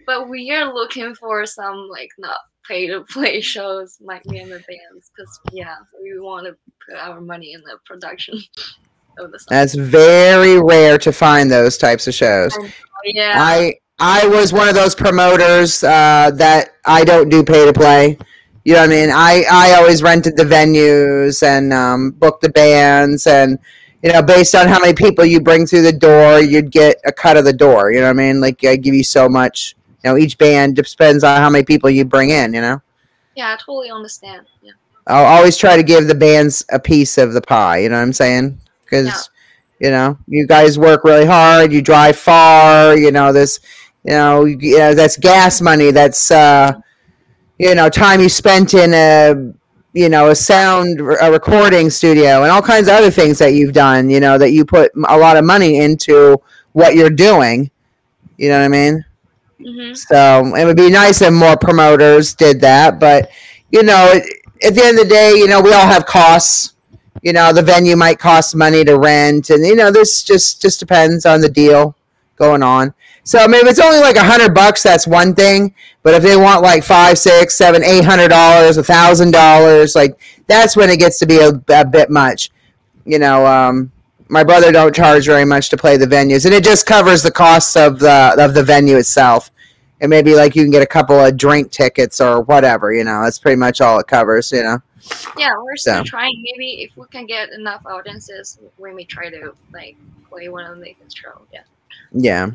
but 0.05 0.29
we 0.29 0.51
are 0.51 0.73
looking 0.73 1.15
for 1.15 1.45
some 1.45 1.87
like 1.89 2.09
not 2.19 2.39
pay 2.67 2.87
to 2.87 3.01
play 3.09 3.41
shows, 3.53 3.97
like 4.01 4.25
me 4.25 4.39
and 4.39 4.51
the 4.51 4.59
bands, 4.67 5.11
because 5.15 5.39
yeah, 5.51 5.75
we 6.01 6.19
want 6.19 6.45
to 6.47 6.55
put 6.87 6.97
our 6.97 7.21
money 7.21 7.53
in 7.53 7.61
the 7.61 7.77
production 7.85 8.35
of 9.19 9.31
the 9.31 9.39
song. 9.39 9.47
That's 9.49 9.75
very 9.75 10.59
rare 10.61 10.97
to 10.99 11.11
find 11.11 11.51
those 11.51 11.77
types 11.77 12.07
of 12.07 12.13
shows. 12.13 12.57
yeah, 13.05 13.39
I 13.39 13.75
I 13.99 14.27
was 14.27 14.53
one 14.53 14.67
of 14.69 14.75
those 14.75 14.95
promoters 14.95 15.83
uh, 15.83 16.31
that 16.35 16.71
I 16.85 17.03
don't 17.03 17.29
do 17.29 17.43
pay 17.43 17.65
to 17.65 17.73
play. 17.73 18.17
You 18.65 18.73
know 18.73 18.81
what 18.81 18.89
I 18.89 18.93
mean? 18.93 19.09
I, 19.11 19.43
I 19.51 19.73
always 19.75 20.03
rented 20.03 20.37
the 20.37 20.43
venues 20.43 21.41
and 21.41 21.73
um, 21.73 22.11
booked 22.11 22.41
the 22.41 22.49
bands, 22.49 23.25
and 23.25 23.57
you 24.01 24.13
know, 24.13 24.21
based 24.21 24.55
on 24.55 24.67
how 24.67 24.79
many 24.79 24.93
people 24.93 25.25
you 25.25 25.41
bring 25.41 25.65
through 25.65 25.81
the 25.81 25.91
door, 25.91 26.39
you'd 26.39 26.71
get 26.71 26.97
a 27.05 27.11
cut 27.11 27.37
of 27.37 27.45
the 27.45 27.53
door. 27.53 27.91
You 27.91 27.99
know 27.99 28.05
what 28.05 28.11
I 28.11 28.13
mean? 28.13 28.39
Like 28.39 28.63
I 28.63 28.75
give 28.75 28.93
you 28.93 29.03
so 29.03 29.27
much. 29.27 29.75
You 30.03 30.11
know, 30.11 30.17
each 30.17 30.37
band 30.37 30.77
depends 30.77 31.23
on 31.23 31.37
how 31.37 31.49
many 31.49 31.65
people 31.65 31.89
you 31.89 32.05
bring 32.05 32.29
in. 32.29 32.53
You 32.53 32.61
know, 32.61 32.81
yeah, 33.35 33.53
I 33.53 33.57
totally 33.57 33.91
understand. 33.91 34.45
Yeah, 34.61 34.71
I'll 35.07 35.25
always 35.25 35.57
try 35.57 35.75
to 35.75 35.83
give 35.83 36.07
the 36.07 36.15
bands 36.15 36.65
a 36.71 36.79
piece 36.79 37.17
of 37.17 37.33
the 37.33 37.41
pie. 37.41 37.79
You 37.79 37.89
know 37.89 37.97
what 37.97 38.03
I'm 38.03 38.13
saying? 38.13 38.59
Because 38.85 39.29
you 39.79 39.91
know, 39.91 40.17
you 40.27 40.47
guys 40.47 40.79
work 40.79 41.03
really 41.03 41.25
hard. 41.25 41.73
You 41.73 41.81
drive 41.81 42.17
far. 42.17 42.97
You 42.97 43.11
know 43.11 43.33
this. 43.33 43.59
You 44.05 44.11
know, 44.11 44.45
you 44.45 44.77
know 44.77 44.93
that's 44.93 45.17
gas 45.17 45.59
money. 45.59 45.91
That's 45.91 46.31
uh, 46.31 46.79
you 47.57 47.75
know 47.75 47.89
time 47.89 48.21
you 48.21 48.29
spent 48.29 48.73
in 48.73 48.93
a 48.93 49.53
you 49.93 50.09
know 50.09 50.29
a 50.29 50.35
sound 50.35 50.99
a 50.99 51.31
recording 51.31 51.89
studio 51.89 52.43
and 52.43 52.51
all 52.51 52.61
kinds 52.61 52.87
of 52.87 52.93
other 52.93 53.11
things 53.11 53.39
that 53.39 53.53
you've 53.53 53.73
done. 53.73 54.09
You 54.09 54.19
know 54.19 54.37
that 54.37 54.51
you 54.51 54.65
put 54.65 54.91
a 55.07 55.17
lot 55.17 55.37
of 55.37 55.45
money 55.45 55.79
into 55.79 56.41
what 56.73 56.95
you're 56.95 57.09
doing. 57.09 57.71
You 58.37 58.49
know 58.49 58.59
what 58.59 58.65
I 58.65 58.69
mean? 58.69 59.05
Mm-hmm. 59.59 59.93
So 59.95 60.55
it 60.55 60.65
would 60.65 60.77
be 60.77 60.89
nice 60.89 61.21
if 61.21 61.33
more 61.33 61.57
promoters 61.57 62.33
did 62.33 62.61
that. 62.61 62.99
But 62.99 63.31
you 63.71 63.83
know, 63.83 64.13
at 64.63 64.75
the 64.75 64.83
end 64.83 64.99
of 64.99 65.07
the 65.07 65.09
day, 65.09 65.33
you 65.35 65.47
know, 65.47 65.61
we 65.61 65.73
all 65.73 65.87
have 65.87 66.05
costs. 66.05 66.73
You 67.21 67.33
know, 67.33 67.51
the 67.51 67.61
venue 67.61 67.97
might 67.97 68.17
cost 68.17 68.55
money 68.55 68.85
to 68.85 68.97
rent, 68.97 69.49
and 69.49 69.65
you 69.65 69.75
know, 69.75 69.91
this 69.91 70.23
just 70.23 70.61
just 70.61 70.79
depends 70.79 71.25
on 71.25 71.41
the 71.41 71.49
deal 71.49 71.95
going 72.39 72.63
on. 72.63 72.93
So 73.23 73.37
I 73.37 73.47
mean, 73.47 73.61
if 73.65 73.67
it's 73.69 73.79
only 73.79 73.99
like 73.99 74.15
a 74.15 74.23
hundred 74.23 74.55
bucks, 74.55 74.81
that's 74.81 75.05
one 75.05 75.35
thing. 75.35 75.75
But 76.01 76.15
if 76.15 76.23
they 76.23 76.35
want 76.35 76.63
like 76.63 76.83
five, 76.83 77.19
six, 77.19 77.55
seven, 77.55 77.83
eight 77.83 78.03
hundred 78.05 78.29
dollars, 78.29 78.77
a 78.77 78.83
thousand 78.83 79.31
dollars, 79.31 79.95
like 79.95 80.19
that's 80.47 80.75
when 80.75 80.89
it 80.89 80.97
gets 80.97 81.19
to 81.19 81.27
be 81.27 81.37
a, 81.37 81.49
a 81.69 81.85
bit 81.85 82.09
much. 82.09 82.49
You 83.05 83.19
know, 83.19 83.45
um, 83.45 83.91
my 84.29 84.43
brother 84.43 84.71
don't 84.71 84.95
charge 84.95 85.25
very 85.25 85.45
much 85.45 85.69
to 85.69 85.77
play 85.77 85.97
the 85.97 86.05
venues, 86.07 86.45
and 86.45 86.53
it 86.53 86.63
just 86.63 86.85
covers 86.87 87.21
the 87.21 87.31
costs 87.31 87.75
of 87.75 87.99
the 87.99 88.35
of 88.39 88.53
the 88.55 88.63
venue 88.63 88.97
itself. 88.97 89.51
And 90.01 90.09
maybe 90.09 90.33
like 90.33 90.55
you 90.55 90.63
can 90.63 90.71
get 90.71 90.81
a 90.81 90.87
couple 90.87 91.19
of 91.19 91.35
drink 91.35 91.71
tickets 91.71 92.21
or 92.21 92.41
whatever. 92.41 92.93
You 92.93 93.03
know, 93.03 93.23
that's 93.23 93.37
pretty 93.37 93.57
much 93.57 93.81
all 93.81 93.99
it 93.99 94.07
covers. 94.07 94.51
You 94.51 94.63
know. 94.63 94.77
yeah, 95.37 95.51
we're 95.61 95.75
still 95.75 95.97
So. 95.97 96.03
trying. 96.03 96.41
Maybe 96.41 96.83
if 96.83 96.95
we 96.95 97.05
can 97.11 97.25
get 97.25 97.49
enough 97.51 97.85
audiences, 97.85 98.57
we 98.77 98.93
may 98.93 99.03
try 99.03 99.29
to 99.29 99.53
like 99.73 99.97
play 100.29 100.47
one 100.49 100.65
of 100.65 100.77
Nathan's 100.77 101.13
show. 101.13 101.41
Yeah. 101.53 101.61
Yeah. 102.11 102.51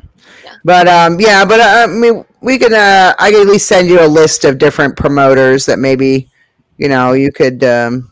But 0.64 0.88
um 0.88 1.20
yeah, 1.20 1.44
but 1.44 1.60
uh, 1.60 1.84
I 1.84 1.86
mean 1.86 2.24
we 2.40 2.58
can 2.58 2.74
uh 2.74 3.14
I 3.18 3.30
can 3.30 3.42
at 3.42 3.46
least 3.46 3.66
send 3.68 3.88
you 3.88 4.00
a 4.04 4.06
list 4.06 4.44
of 4.44 4.58
different 4.58 4.96
promoters 4.96 5.66
that 5.66 5.78
maybe 5.78 6.30
you 6.78 6.88
know 6.88 7.12
you 7.12 7.30
could 7.32 7.62
um 7.64 8.10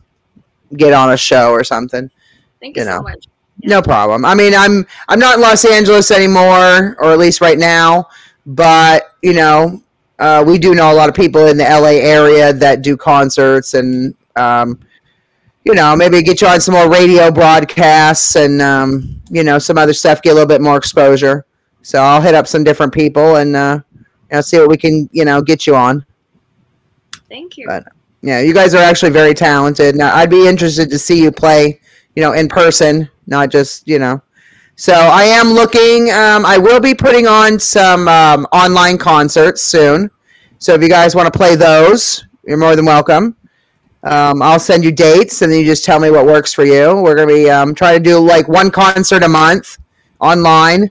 get 0.77 0.93
on 0.93 1.13
a 1.13 1.17
show 1.17 1.51
or 1.51 1.65
something. 1.65 2.11
Thank 2.61 2.77
you, 2.77 2.83
You 2.83 2.89
so 2.89 2.97
know. 2.97 3.03
much. 3.03 3.27
No 3.65 3.83
problem. 3.83 4.25
I 4.25 4.35
mean, 4.35 4.55
I'm 4.55 4.87
I'm 5.09 5.19
not 5.19 5.37
in 5.37 5.41
Los 5.41 5.65
Angeles 5.65 6.11
anymore 6.11 6.97
or 6.99 7.13
at 7.13 7.19
least 7.19 7.41
right 7.41 7.59
now, 7.59 8.09
but 8.47 9.15
you 9.23 9.35
know, 9.35 9.83
uh, 10.19 10.43
we 10.47 10.59
do 10.59 10.75
know 10.75 10.93
a 10.93 10.95
lot 10.95 11.09
of 11.09 11.15
people 11.15 11.47
in 11.47 11.57
the 11.57 11.65
LA 11.65 12.01
area 12.01 12.53
that 12.53 12.83
do 12.83 12.97
concerts 12.97 13.75
and 13.75 14.15
um 14.37 14.79
you 15.65 15.75
know, 15.75 15.95
maybe 15.95 16.23
get 16.23 16.41
you 16.41 16.49
on 16.49 16.61
some 16.61 16.75
more 16.75 16.91
radio 16.91 17.31
broadcasts 17.31 18.37
and 18.37 18.61
um, 18.61 19.21
you 19.31 19.45
know 19.45 19.59
some 19.59 19.79
other 19.79 19.93
stuff, 19.93 20.23
get 20.23 20.31
a 20.31 20.35
little 20.35 20.49
bit 20.49 20.61
more 20.61 20.77
exposure. 20.77 21.47
So 21.83 22.01
I'll 22.01 22.21
hit 22.21 22.35
up 22.35 22.47
some 22.47 22.65
different 22.65 22.93
people 22.93 23.37
and 23.37 23.55
uh, 23.57 23.81
you 23.95 24.05
know, 24.33 24.41
see 24.41 24.59
what 24.59 24.69
we 24.69 24.77
can 24.77 25.09
you 25.13 25.25
know 25.25 25.41
get 25.41 25.67
you 25.67 25.77
on. 25.77 26.05
Thank 27.29 27.57
you. 27.57 27.67
But 27.67 27.85
yeah, 28.23 28.41
you 28.41 28.55
guys 28.55 28.75
are 28.75 28.83
actually 28.83 29.11
very 29.11 29.35
talented. 29.35 29.97
Now, 29.97 30.15
I'd 30.15 30.31
be 30.31 30.47
interested 30.47 30.91
to 30.91 30.99
see 30.99 31.23
you 31.23 31.33
play, 31.33 31.81
you 32.15 32.23
know, 32.23 32.33
in 32.33 32.49
person, 32.49 33.09
not 33.27 33.51
just 33.51 33.87
you 33.87 33.99
know. 33.99 34.23
So 34.77 34.93
I 34.93 35.25
am 35.25 35.49
looking. 35.49 36.11
Um, 36.11 36.45
I 36.45 36.59
will 36.59 36.81
be 36.81 36.95
putting 36.95 37.27
on 37.27 37.59
some 37.59 38.09
um, 38.09 38.47
online 38.53 38.99
concerts 38.99 39.63
soon. 39.63 40.11
So 40.59 40.75
if 40.75 40.83
you 40.83 40.89
guys 40.89 41.15
want 41.15 41.33
to 41.33 41.37
play 41.37 41.57
those, 41.57 42.25
you're 42.45 42.57
more 42.57 42.75
than 42.75 42.87
welcome. 42.87 43.37
Um, 44.05 44.43
I'll 44.43 44.59
send 44.59 44.85
you 44.85 44.91
dates, 44.91 45.43
and 45.43 45.53
then 45.53 45.61
you 45.61 45.65
just 45.65 45.85
tell 45.85 46.01
me 46.01 46.11
what 46.11 46.27
works 46.27 46.53
for 46.53 46.65
you. 46.65 47.01
We're 47.01 47.15
gonna 47.15 47.33
be 47.33 47.49
um, 47.49 47.75
trying 47.75 48.03
to 48.03 48.03
do 48.03 48.19
like 48.19 48.49
one 48.49 48.71
concert 48.71 49.23
a 49.23 49.29
month 49.29 49.79
online, 50.19 50.91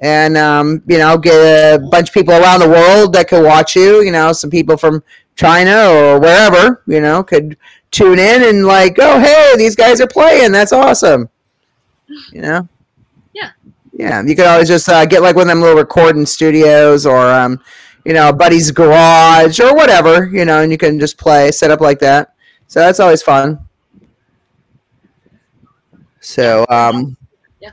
and 0.00 0.36
um, 0.36 0.82
you 0.86 0.98
know, 0.98 1.16
get 1.18 1.34
a 1.34 1.78
bunch 1.78 2.08
of 2.08 2.14
people 2.14 2.34
around 2.34 2.60
the 2.60 2.68
world 2.68 3.12
that 3.12 3.28
could 3.28 3.44
watch 3.44 3.76
you. 3.76 4.02
You 4.02 4.10
know, 4.10 4.32
some 4.32 4.50
people 4.50 4.76
from 4.76 5.02
China 5.38 5.88
or 5.88 6.18
wherever, 6.18 6.82
you 6.88 7.00
know, 7.00 7.22
could 7.22 7.56
tune 7.92 8.18
in 8.18 8.42
and 8.42 8.66
like, 8.66 8.96
oh, 8.98 9.20
hey, 9.20 9.54
these 9.56 9.76
guys 9.76 10.00
are 10.00 10.08
playing. 10.08 10.50
That's 10.50 10.72
awesome. 10.72 11.28
You 12.32 12.42
know. 12.42 12.68
Yeah. 13.32 13.50
Yeah, 13.92 14.22
you 14.22 14.34
could 14.34 14.46
always 14.46 14.68
just 14.68 14.88
uh, 14.88 15.06
get 15.06 15.22
like 15.22 15.36
one 15.36 15.42
of 15.42 15.48
them 15.48 15.60
little 15.60 15.76
recording 15.76 16.26
studios 16.26 17.06
or, 17.06 17.30
um, 17.30 17.60
you 18.04 18.12
know, 18.12 18.30
a 18.30 18.32
buddy's 18.32 18.70
garage 18.72 19.60
or 19.60 19.74
whatever, 19.74 20.26
you 20.26 20.44
know, 20.44 20.62
and 20.62 20.72
you 20.72 20.78
can 20.78 20.98
just 20.98 21.18
play, 21.18 21.52
set 21.52 21.70
up 21.70 21.80
like 21.80 22.00
that. 22.00 22.34
So 22.68 22.80
that's 22.80 23.00
always 23.00 23.22
fun. 23.22 23.66
So, 26.20 26.66
um, 26.68 27.16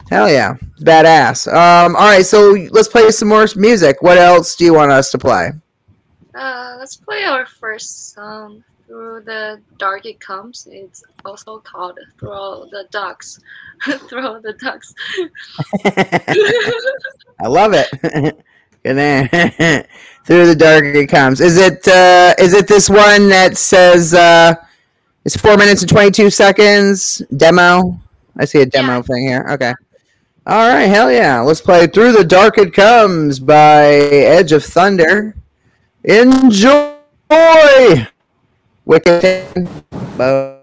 hell 0.10 0.32
yeah, 0.32 0.56
badass. 0.80 1.48
Um, 1.52 1.96
all 1.98 2.08
right, 2.08 2.26
so 2.26 2.52
let's 2.72 2.88
play 2.88 3.12
some 3.12 3.28
more 3.28 3.46
music. 3.58 4.02
What 4.02 4.18
else 4.18 4.56
do 4.56 4.64
you 4.64 4.74
want 4.74 4.92
us 4.92 5.12
to 5.12 5.18
play? 5.18 5.52
Uh, 6.34 6.78
let's 6.80 6.96
play 6.96 7.26
our 7.26 7.46
first 7.46 8.14
song, 8.14 8.64
Through 8.88 9.24
the 9.26 9.62
Dark 9.78 10.06
It 10.06 10.22
Comes. 10.22 10.68
It's 10.72 11.04
also 11.26 11.60
called 11.60 12.00
Throw 12.18 12.66
the 12.72 12.88
Ducks. 12.92 13.42
Throw 14.08 14.40
the 14.40 14.54
Ducks. 14.54 14.94
I 17.40 17.48
love 17.48 17.74
it. 17.74 18.46
Good 18.84 18.96
man. 18.96 19.28
Through 20.26 20.46
the 20.46 20.56
dark 20.56 20.86
it 20.86 21.08
comes. 21.08 21.42
Is 21.42 21.58
it 21.58 21.88
uh, 21.88 22.36
is 22.38 22.54
it 22.54 22.68
this 22.68 22.88
one 22.88 23.30
that 23.30 23.58
says 23.58 24.14
uh, 24.14 24.54
it's 25.26 25.36
four 25.36 25.58
minutes 25.58 25.82
and 25.82 25.90
twenty 25.90 26.12
two 26.12 26.30
seconds 26.30 27.22
demo? 27.36 28.00
I 28.38 28.46
see 28.46 28.62
a 28.62 28.66
demo 28.66 29.02
thing 29.02 29.28
here. 29.28 29.46
Okay. 29.52 29.74
All 30.48 30.70
right, 30.70 30.86
hell 30.86 31.12
yeah. 31.12 31.40
Let's 31.40 31.62
play 31.62 31.88
Through 31.88 32.12
the 32.12 32.24
Dark 32.24 32.60
It 32.60 32.72
Comes 32.72 33.40
by 33.40 33.86
Edge 33.86 34.52
of 34.52 34.64
Thunder. 34.64 35.36
Enjoy! 36.04 36.96
Wicked. 38.86 39.68
Bo- 40.18 40.55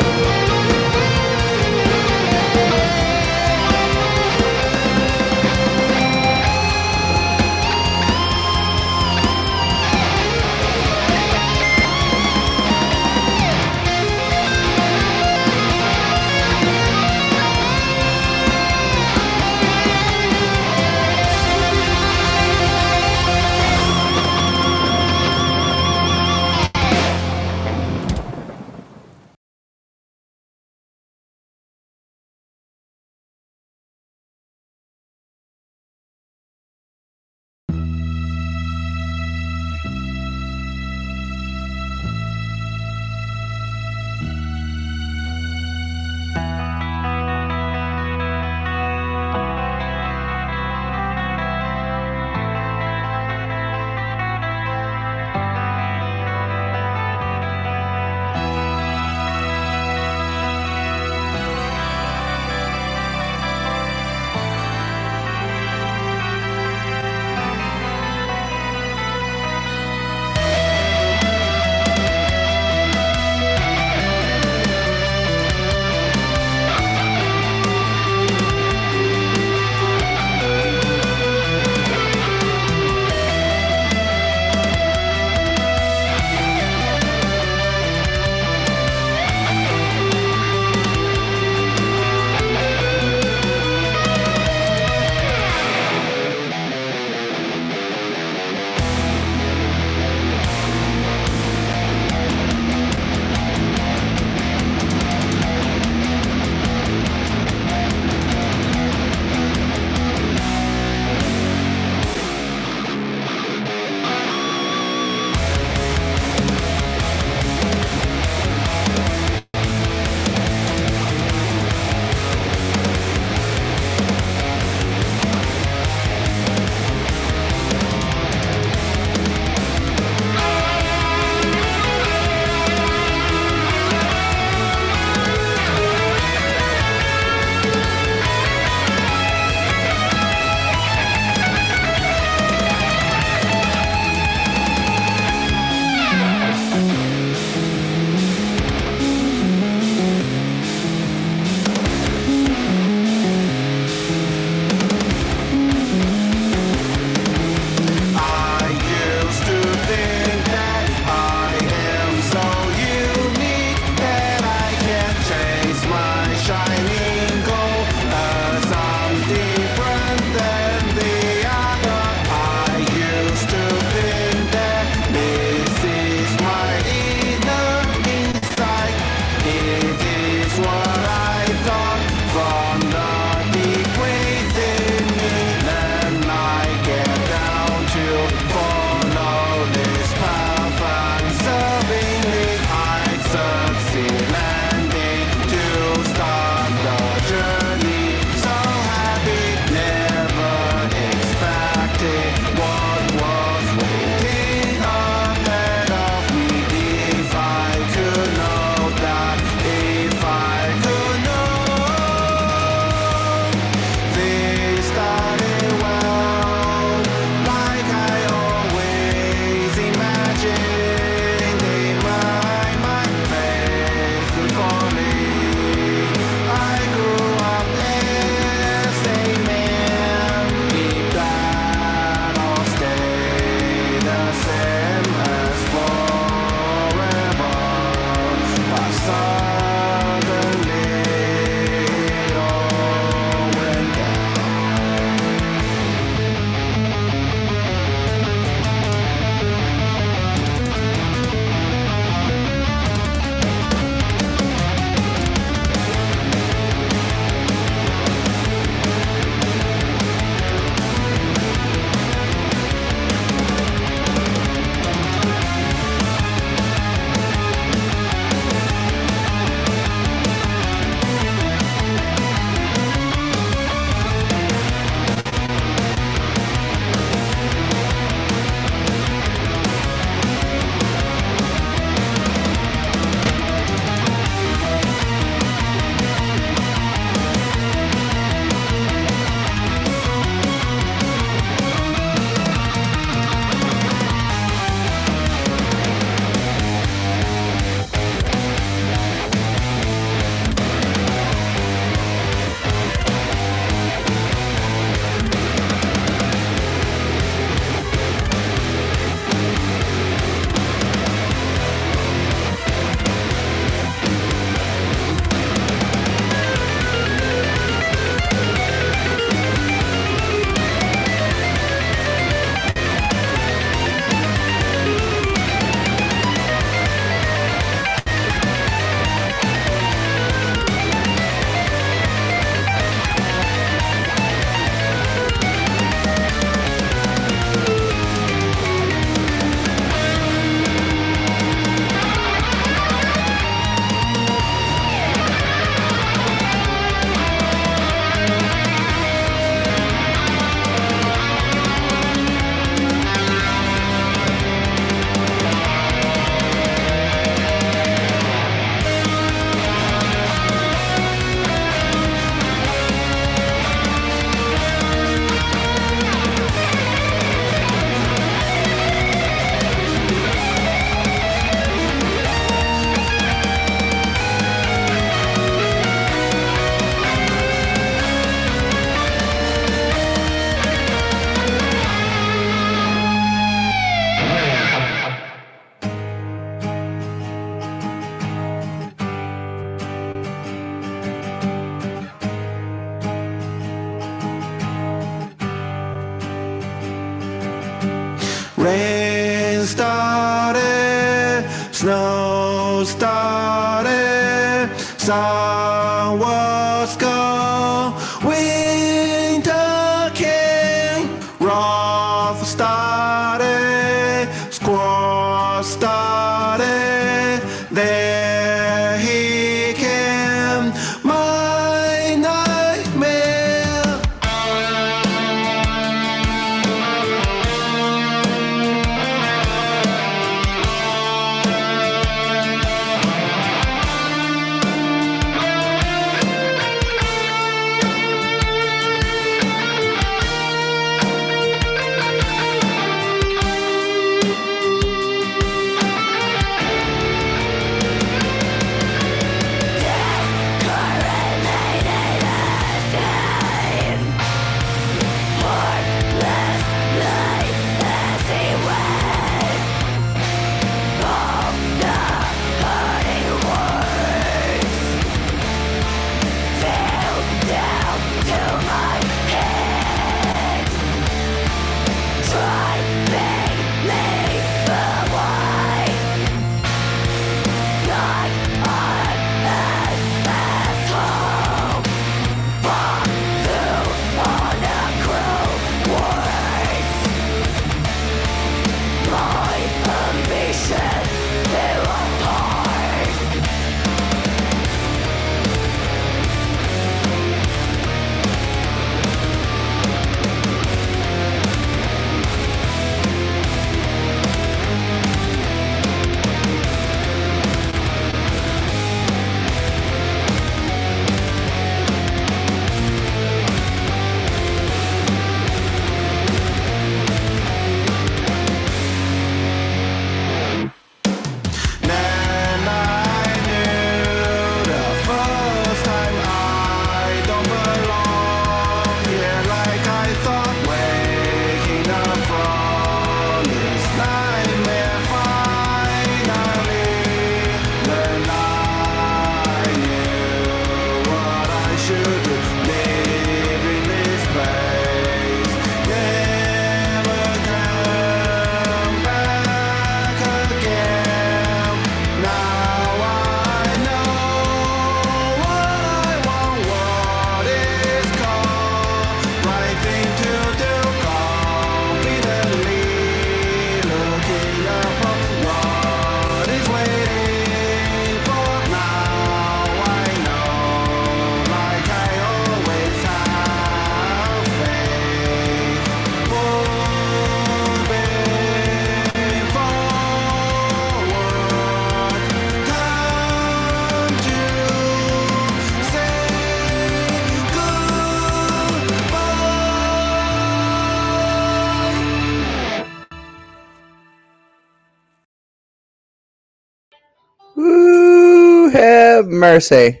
mercy. 599.44 600.00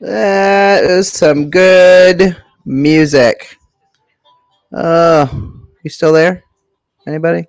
That 0.00 0.82
is 0.82 1.12
some 1.12 1.48
good 1.48 2.36
music. 2.64 3.56
Uh, 4.74 5.28
you 5.84 5.90
still 5.90 6.12
there? 6.12 6.42
Anybody? 7.06 7.44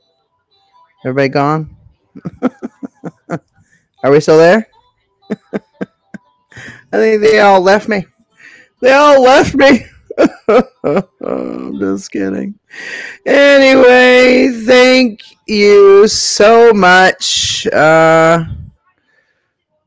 Everybody 1.03 1.29
gone? 1.29 1.75
Are 4.03 4.11
we 4.11 4.19
still 4.19 4.37
there? 4.37 4.67
I 6.93 6.97
think 7.01 7.21
they 7.23 7.39
all 7.39 7.61
left 7.61 7.89
me. 7.89 8.05
They 8.79 8.93
all 8.93 9.19
left 9.19 9.55
me. 9.55 9.83
I'm 11.25 11.79
just 11.79 12.11
kidding. 12.11 12.53
Anyway, 13.25 14.49
thank 14.63 15.21
you 15.47 16.07
so 16.07 16.71
much. 16.71 17.65
Uh, 17.65 18.43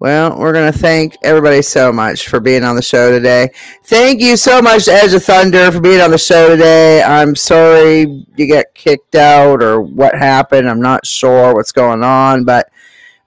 well, 0.00 0.38
we're 0.38 0.54
going 0.54 0.72
to 0.72 0.78
thank 0.78 1.18
everybody 1.22 1.60
so 1.60 1.92
much 1.92 2.26
for 2.26 2.40
being 2.40 2.64
on 2.64 2.74
the 2.74 2.80
show 2.80 3.10
today. 3.10 3.50
Thank 3.84 4.22
you 4.22 4.34
so 4.38 4.62
much, 4.62 4.88
Edge 4.88 5.12
of 5.12 5.22
Thunder, 5.22 5.70
for 5.70 5.78
being 5.78 6.00
on 6.00 6.10
the 6.10 6.16
show 6.16 6.48
today. 6.48 7.02
I'm 7.02 7.36
sorry 7.36 8.24
you 8.34 8.48
got 8.48 8.64
kicked 8.72 9.14
out 9.14 9.62
or 9.62 9.82
what 9.82 10.14
happened. 10.14 10.70
I'm 10.70 10.80
not 10.80 11.06
sure 11.06 11.54
what's 11.54 11.70
going 11.70 12.02
on, 12.02 12.44
but 12.44 12.70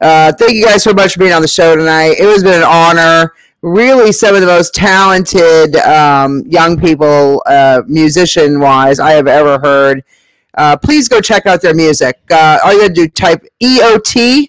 uh, 0.02 0.34
thank 0.34 0.54
you 0.54 0.66
guys 0.66 0.82
so 0.82 0.94
much 0.94 1.14
for 1.14 1.20
being 1.20 1.32
on 1.32 1.44
the 1.44 1.48
show 1.48 1.76
tonight. 1.76 2.16
It 2.18 2.26
has 2.26 2.42
been 2.42 2.56
an 2.56 2.68
honor. 2.68 3.34
Really, 3.62 4.12
some 4.12 4.34
of 4.34 4.42
the 4.42 4.48
most 4.48 4.74
talented 4.74 5.76
um, 5.76 6.42
young 6.48 6.80
people, 6.80 7.44
uh, 7.46 7.84
musician 7.86 8.60
wise, 8.60 9.00
I 9.00 9.12
have 9.12 9.28
ever 9.28 9.60
heard. 9.60 10.04
Uh, 10.56 10.76
please 10.76 11.08
go 11.08 11.22
check 11.22 11.46
out 11.46 11.62
their 11.62 11.76
music. 11.76 12.20
Uh, 12.32 12.58
all 12.66 12.74
you 12.74 12.80
got 12.80 12.88
to 12.88 12.94
do 12.94 13.08
type 13.08 13.46
EOT 13.62 14.48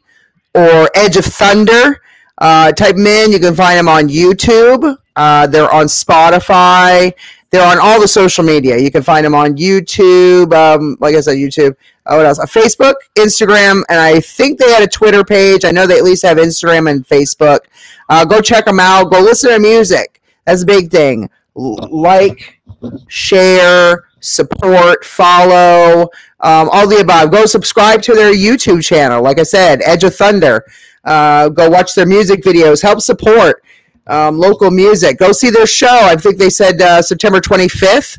or 0.54 0.88
Edge 0.94 1.18
of 1.18 1.26
Thunder. 1.26 2.00
Uh, 2.38 2.72
type 2.72 2.96
them 2.96 3.06
in. 3.06 3.32
You 3.32 3.38
can 3.38 3.54
find 3.54 3.78
them 3.78 3.88
on 3.88 4.08
YouTube. 4.08 4.96
Uh, 5.16 5.46
they're 5.46 5.72
on 5.72 5.86
Spotify. 5.86 7.12
They're 7.50 7.64
on 7.64 7.78
all 7.78 8.00
the 8.00 8.08
social 8.08 8.42
media. 8.42 8.76
You 8.78 8.90
can 8.90 9.02
find 9.02 9.24
them 9.24 9.34
on 9.34 9.56
YouTube. 9.56 10.52
Um, 10.52 10.96
like 10.98 11.14
I 11.14 11.20
said, 11.20 11.36
YouTube. 11.36 11.76
Uh, 12.06 12.16
what 12.16 12.26
else? 12.26 12.40
Uh, 12.40 12.46
Facebook, 12.46 12.94
Instagram, 13.16 13.82
and 13.88 14.00
I 14.00 14.20
think 14.20 14.58
they 14.58 14.70
had 14.70 14.82
a 14.82 14.88
Twitter 14.88 15.22
page. 15.22 15.64
I 15.64 15.70
know 15.70 15.86
they 15.86 15.96
at 15.96 16.04
least 16.04 16.24
have 16.24 16.36
Instagram 16.36 16.90
and 16.90 17.06
Facebook. 17.06 17.60
Uh, 18.08 18.24
go 18.24 18.40
check 18.40 18.64
them 18.64 18.80
out. 18.80 19.10
Go 19.10 19.20
listen 19.20 19.50
to 19.50 19.58
music. 19.60 20.20
That's 20.44 20.62
a 20.64 20.66
big 20.66 20.90
thing. 20.90 21.30
L- 21.56 21.88
like, 21.90 22.60
share, 23.06 24.04
support, 24.20 25.04
follow, 25.04 26.10
um, 26.40 26.68
all 26.72 26.88
the 26.88 27.00
above. 27.00 27.30
Go 27.30 27.46
subscribe 27.46 28.02
to 28.02 28.14
their 28.14 28.34
YouTube 28.34 28.84
channel. 28.84 29.22
Like 29.22 29.38
I 29.38 29.44
said, 29.44 29.80
Edge 29.84 30.04
of 30.04 30.14
Thunder. 30.14 30.64
Uh, 31.04 31.48
go 31.48 31.68
watch 31.68 31.94
their 31.94 32.06
music 32.06 32.42
videos. 32.42 32.82
Help 32.82 33.00
support 33.00 33.62
um, 34.06 34.38
local 34.38 34.70
music. 34.70 35.18
Go 35.18 35.32
see 35.32 35.50
their 35.50 35.66
show. 35.66 36.00
I 36.02 36.16
think 36.16 36.38
they 36.38 36.50
said 36.50 36.80
uh, 36.80 37.02
September 37.02 37.40
25th 37.40 38.18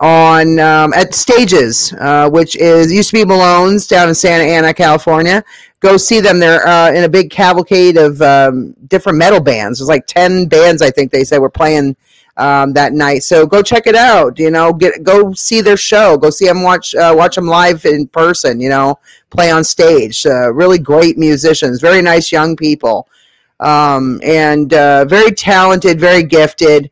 on 0.00 0.58
um, 0.58 0.92
at 0.92 1.14
Stages, 1.14 1.92
uh, 1.94 2.28
which 2.28 2.56
is 2.56 2.92
used 2.92 3.10
to 3.10 3.16
be 3.16 3.24
Malone's 3.24 3.86
down 3.86 4.08
in 4.08 4.14
Santa 4.14 4.44
Ana, 4.44 4.74
California. 4.74 5.42
Go 5.80 5.96
see 5.96 6.20
them. 6.20 6.38
They're 6.38 6.66
uh, 6.66 6.92
in 6.92 7.04
a 7.04 7.08
big 7.08 7.30
cavalcade 7.30 7.96
of 7.96 8.20
um, 8.20 8.74
different 8.88 9.18
metal 9.18 9.40
bands. 9.40 9.78
There's 9.78 9.88
like 9.88 10.06
ten 10.06 10.46
bands, 10.46 10.82
I 10.82 10.90
think 10.90 11.12
they 11.12 11.24
said 11.24 11.38
were 11.38 11.50
playing 11.50 11.96
um, 12.36 12.72
that 12.74 12.92
night. 12.92 13.22
So 13.22 13.46
go 13.46 13.62
check 13.62 13.86
it 13.86 13.94
out. 13.94 14.38
You 14.38 14.50
know, 14.50 14.72
get 14.72 15.02
go 15.02 15.32
see 15.32 15.60
their 15.60 15.76
show. 15.76 16.16
Go 16.16 16.30
see 16.30 16.46
them 16.46 16.62
watch 16.62 16.94
uh, 16.94 17.14
watch 17.16 17.36
them 17.36 17.46
live 17.46 17.84
in 17.84 18.06
person. 18.08 18.60
You 18.60 18.68
know, 18.68 18.98
play 19.30 19.50
on 19.50 19.64
stage. 19.64 20.26
Uh, 20.26 20.52
really 20.52 20.78
great 20.78 21.18
musicians. 21.18 21.80
Very 21.80 22.02
nice 22.02 22.32
young 22.32 22.56
people, 22.56 23.08
um, 23.60 24.20
and 24.22 24.72
uh, 24.72 25.04
very 25.04 25.32
talented, 25.32 26.00
very 26.00 26.22
gifted. 26.22 26.90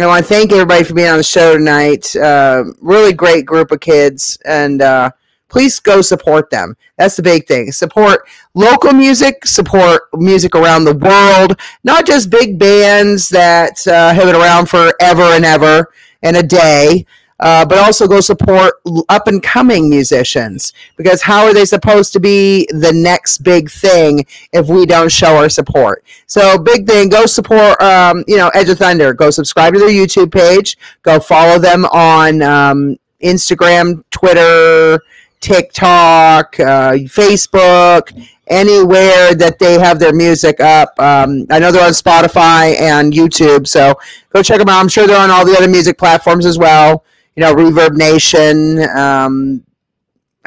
I 0.00 0.06
want 0.06 0.24
to 0.24 0.28
thank 0.28 0.52
everybody 0.52 0.84
for 0.84 0.94
being 0.94 1.08
on 1.08 1.16
the 1.16 1.24
show 1.24 1.56
tonight. 1.56 2.14
Uh, 2.14 2.64
really 2.80 3.12
great 3.12 3.44
group 3.44 3.72
of 3.72 3.80
kids, 3.80 4.38
and 4.44 4.80
uh, 4.80 5.10
please 5.48 5.80
go 5.80 6.00
support 6.00 6.50
them. 6.50 6.76
That's 6.96 7.16
the 7.16 7.22
big 7.22 7.46
thing. 7.46 7.72
Support 7.72 8.28
local 8.54 8.92
music, 8.92 9.46
support 9.46 10.02
music 10.14 10.54
around 10.54 10.84
the 10.84 10.94
world, 10.94 11.58
not 11.84 12.06
just 12.06 12.30
big 12.30 12.58
bands 12.58 13.28
that 13.30 13.86
uh, 13.86 14.12
have 14.12 14.24
been 14.24 14.36
around 14.36 14.68
forever 14.68 15.22
and 15.22 15.44
ever 15.44 15.92
and 16.22 16.36
a 16.36 16.42
day. 16.42 17.06
Uh, 17.40 17.64
but 17.64 17.78
also 17.78 18.08
go 18.08 18.18
support 18.18 18.74
up 19.08 19.28
and 19.28 19.44
coming 19.44 19.88
musicians 19.88 20.72
because 20.96 21.22
how 21.22 21.44
are 21.44 21.54
they 21.54 21.64
supposed 21.64 22.12
to 22.12 22.18
be 22.18 22.66
the 22.70 22.92
next 22.92 23.44
big 23.44 23.70
thing 23.70 24.26
if 24.52 24.66
we 24.66 24.84
don't 24.84 25.12
show 25.12 25.36
our 25.36 25.48
support? 25.48 26.04
So 26.26 26.58
big 26.58 26.84
thing, 26.84 27.08
go 27.08 27.26
support 27.26 27.80
um, 27.80 28.24
you 28.26 28.36
know 28.36 28.48
Edge 28.54 28.70
of 28.70 28.78
Thunder. 28.78 29.14
Go 29.14 29.30
subscribe 29.30 29.74
to 29.74 29.78
their 29.78 29.88
YouTube 29.88 30.32
page. 30.32 30.76
Go 31.04 31.20
follow 31.20 31.60
them 31.60 31.84
on 31.84 32.42
um, 32.42 32.96
Instagram, 33.22 34.02
Twitter, 34.10 35.00
TikTok, 35.40 36.58
uh, 36.60 36.92
Facebook, 37.06 38.12
anywhere 38.48 39.34
that 39.34 39.58
they 39.58 39.78
have 39.78 39.98
their 39.98 40.14
music 40.14 40.60
up. 40.60 40.98
Um, 40.98 41.46
I 41.50 41.58
know 41.58 41.70
they're 41.70 41.84
on 41.84 41.92
Spotify 41.92 42.78
and 42.80 43.12
YouTube, 43.12 43.66
so 43.66 43.94
go 44.32 44.42
check 44.42 44.58
them 44.58 44.68
out. 44.68 44.80
I'm 44.80 44.88
sure 44.88 45.06
they're 45.06 45.20
on 45.20 45.30
all 45.30 45.44
the 45.44 45.56
other 45.56 45.68
music 45.68 45.98
platforms 45.98 46.46
as 46.46 46.58
well. 46.58 47.04
You 47.36 47.42
know, 47.42 47.54
Reverb 47.54 47.96
Nation, 47.96 48.80
um, 48.96 49.64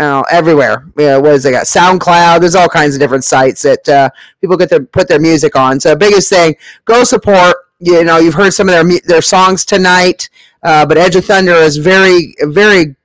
know, 0.02 0.26
everywhere. 0.32 0.86
Yeah, 0.98 1.18
what 1.18 1.34
is 1.34 1.46
it 1.46 1.52
got? 1.52 1.66
SoundCloud. 1.66 2.42
There's 2.42 2.56
all 2.56 2.68
kinds 2.68 2.96
of 2.96 3.00
different 3.00 3.24
sites 3.24 3.62
that 3.62 3.88
uh, 3.88 4.10
people 4.42 4.58
get 4.58 4.70
to 4.70 4.82
put 4.82 5.08
their 5.08 5.20
music 5.20 5.56
on. 5.56 5.80
So 5.80 5.96
biggest 5.96 6.30
thing, 6.30 6.56
go 6.86 7.04
support. 7.04 7.56
You 7.80 8.04
know, 8.04 8.18
you've 8.18 8.34
heard 8.34 8.54
some 8.54 8.70
of 8.70 8.74
their 8.74 9.00
their 9.02 9.22
songs 9.22 9.66
tonight, 9.66 10.30
uh, 10.64 10.86
but 10.86 10.98
Edge 10.98 11.16
of 11.16 11.26
Thunder 11.26 11.54
is 11.54 11.78
very 11.78 12.36
very 12.42 12.96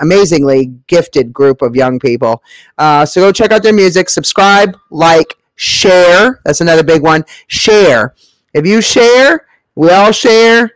amazingly 0.00 0.72
gifted 0.86 1.32
group 1.32 1.62
of 1.62 1.74
young 1.74 1.98
people. 1.98 2.42
Uh, 2.78 3.04
so 3.04 3.20
go 3.20 3.32
check 3.32 3.52
out 3.52 3.62
their 3.62 3.72
music, 3.72 4.08
subscribe, 4.08 4.76
like, 4.90 5.36
share. 5.56 6.40
That's 6.44 6.60
another 6.60 6.82
big 6.82 7.02
one. 7.02 7.24
Share. 7.46 8.14
If 8.54 8.66
you 8.66 8.80
share, 8.80 9.46
we 9.74 9.90
all 9.90 10.12
share. 10.12 10.72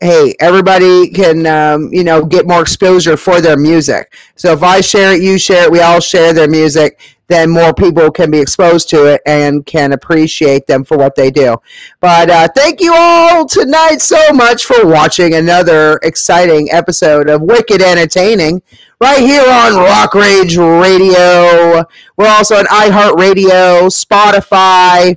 Hey, 0.00 0.34
everybody 0.40 1.10
can 1.10 1.46
um, 1.46 1.92
you 1.92 2.04
know 2.04 2.24
get 2.24 2.46
more 2.46 2.62
exposure 2.62 3.16
for 3.16 3.40
their 3.40 3.56
music. 3.56 4.14
So 4.34 4.52
if 4.52 4.62
I 4.62 4.80
share 4.80 5.12
it, 5.12 5.22
you 5.22 5.38
share 5.38 5.64
it, 5.64 5.72
we 5.72 5.80
all 5.80 6.00
share 6.00 6.32
their 6.32 6.48
music. 6.48 6.98
Then 7.30 7.48
more 7.48 7.72
people 7.72 8.10
can 8.10 8.28
be 8.28 8.40
exposed 8.40 8.90
to 8.90 9.06
it 9.06 9.22
and 9.24 9.64
can 9.64 9.92
appreciate 9.92 10.66
them 10.66 10.82
for 10.82 10.98
what 10.98 11.14
they 11.14 11.30
do. 11.30 11.58
But 12.00 12.28
uh, 12.28 12.48
thank 12.56 12.80
you 12.80 12.92
all 12.92 13.46
tonight 13.46 14.00
so 14.00 14.32
much 14.32 14.64
for 14.64 14.84
watching 14.84 15.34
another 15.34 16.00
exciting 16.02 16.70
episode 16.72 17.30
of 17.30 17.40
Wicked 17.40 17.80
Entertaining 17.82 18.62
right 19.00 19.20
here 19.20 19.48
on 19.48 19.76
Rock 19.76 20.16
Rage 20.16 20.56
Radio. 20.56 21.84
We're 22.16 22.26
also 22.26 22.56
on 22.56 22.64
iHeartRadio, 22.66 23.86
Spotify, 23.94 25.16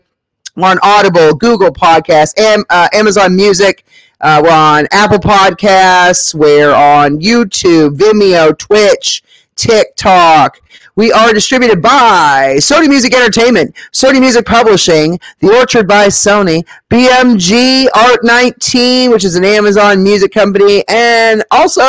on 0.55 0.77
Audible, 0.83 1.33
Google 1.33 1.71
Podcasts, 1.71 2.37
Am- 2.39 2.63
uh, 2.69 2.89
Amazon 2.93 3.35
Music. 3.35 3.83
Uh, 4.21 4.39
we're 4.43 4.51
on 4.51 4.87
Apple 4.91 5.17
Podcasts. 5.17 6.35
We're 6.35 6.75
on 6.75 7.19
YouTube, 7.19 7.97
Vimeo, 7.97 8.55
Twitch, 8.55 9.23
TikTok. 9.55 10.59
We 10.95 11.11
are 11.11 11.33
distributed 11.33 11.81
by 11.81 12.57
Sony 12.57 12.87
Music 12.87 13.15
Entertainment, 13.15 13.75
Sony 13.91 14.19
Music 14.19 14.45
Publishing, 14.45 15.19
The 15.39 15.49
Orchard 15.57 15.87
by 15.87 16.05
Sony, 16.05 16.63
BMG 16.91 17.87
Art 17.95 18.19
19, 18.23 19.09
which 19.09 19.25
is 19.25 19.35
an 19.35 19.43
Amazon 19.43 20.03
music 20.03 20.31
company, 20.31 20.83
and 20.87 21.43
also 21.49 21.81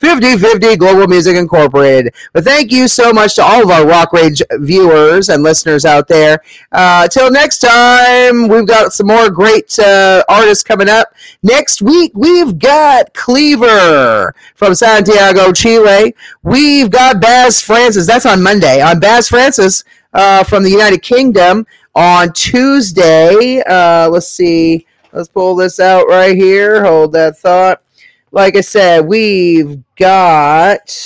5050 0.00 0.76
Global 0.76 1.06
Music 1.08 1.36
Incorporated. 1.36 2.14
But 2.32 2.44
thank 2.44 2.72
you 2.72 2.88
so 2.88 3.12
much 3.12 3.34
to 3.34 3.42
all 3.42 3.62
of 3.62 3.70
our 3.70 3.86
Rock 3.86 4.14
Rage 4.14 4.40
viewers 4.60 5.28
and 5.28 5.42
listeners 5.42 5.84
out 5.84 6.08
there. 6.08 6.40
Uh, 6.72 7.06
till 7.08 7.30
next 7.30 7.58
time, 7.58 8.48
we've 8.48 8.66
got 8.66 8.94
some 8.94 9.08
more 9.08 9.28
great 9.28 9.78
uh, 9.78 10.24
artists 10.30 10.64
coming 10.64 10.88
up. 10.88 11.12
Next 11.42 11.82
week, 11.82 12.12
we've 12.14 12.58
got 12.58 13.12
Cleaver 13.12 14.34
from 14.54 14.74
Santiago, 14.74 15.52
Chile. 15.52 16.14
We've 16.42 16.88
got 16.88 17.20
Baz 17.20 17.60
Francis. 17.74 18.06
That's 18.06 18.24
on 18.24 18.40
Monday. 18.40 18.80
On 18.80 19.00
Baz 19.00 19.28
Francis 19.28 19.82
uh, 20.12 20.44
from 20.44 20.62
the 20.62 20.70
United 20.70 21.02
Kingdom 21.02 21.66
on 21.96 22.32
Tuesday. 22.32 23.62
Uh, 23.62 24.08
let's 24.08 24.28
see. 24.28 24.86
Let's 25.12 25.28
pull 25.28 25.56
this 25.56 25.80
out 25.80 26.06
right 26.06 26.36
here. 26.36 26.84
Hold 26.84 27.14
that 27.14 27.36
thought. 27.38 27.82
Like 28.30 28.56
I 28.56 28.60
said, 28.60 29.06
we've 29.06 29.82
got. 29.96 30.96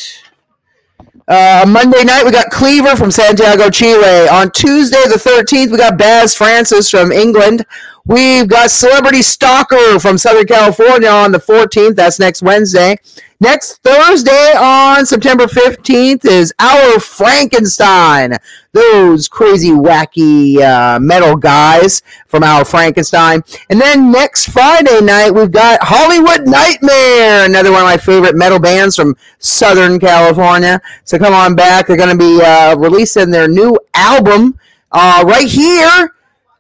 Uh, 1.27 1.65
Monday 1.67 2.05
night, 2.05 2.25
we 2.25 2.31
got 2.31 2.51
Cleaver 2.51 2.97
from 2.97 3.11
Santiago, 3.11 3.71
Chile. 3.71 4.29
On 4.29 4.51
Tuesday, 4.51 5.03
the 5.07 5.15
13th, 5.15 5.71
we 5.71 5.79
got 5.79 5.97
Baz 5.97 6.35
Francis 6.35 6.91
from 6.91 7.13
England. 7.13 7.65
We've 8.05 8.49
got 8.49 8.71
Celebrity 8.71 9.23
Stalker 9.23 9.99
from 9.99 10.19
Southern 10.19 10.47
California 10.47 11.09
on 11.09 11.33
the 11.33 11.39
14th. 11.39 11.97
That's 11.97 12.19
next 12.19 12.43
Wednesday. 12.43 12.99
Next 13.41 13.85
Thursday 13.85 14.53
on 14.59 15.07
September 15.07 15.45
15th 15.45 16.25
is 16.25 16.53
Our 16.59 16.99
Frankenstein. 16.99 18.37
Those 18.73 19.29
crazy, 19.29 19.71
wacky 19.71 20.59
uh, 20.59 20.99
metal 20.99 21.37
guys 21.37 22.03
from 22.27 22.43
Our 22.43 22.65
Frankenstein. 22.65 23.45
And 23.71 23.81
then 23.81 24.11
next 24.11 24.47
Friday 24.47 25.01
night, 25.03 25.31
we've 25.31 25.53
got 25.53 25.79
Hollywood 25.81 26.49
Nightmare, 26.49 27.45
another 27.45 27.71
one 27.71 27.83
of 27.83 27.87
my 27.87 27.97
favorite 27.97 28.35
metal 28.35 28.59
bands 28.59 28.97
from 28.97 29.17
Southern 29.39 30.01
California. 30.01 30.81
So 31.05 31.17
come 31.17 31.33
on 31.33 31.55
back. 31.55 31.87
They're 31.87 31.97
going 31.97 32.11
to 32.11 32.19
be 32.19 32.43
uh, 32.43 32.77
releasing 32.77 33.31
their 33.31 33.47
new 33.47 33.79
album 33.95 34.59
uh, 34.91 35.23
right 35.25 35.47
here 35.47 36.13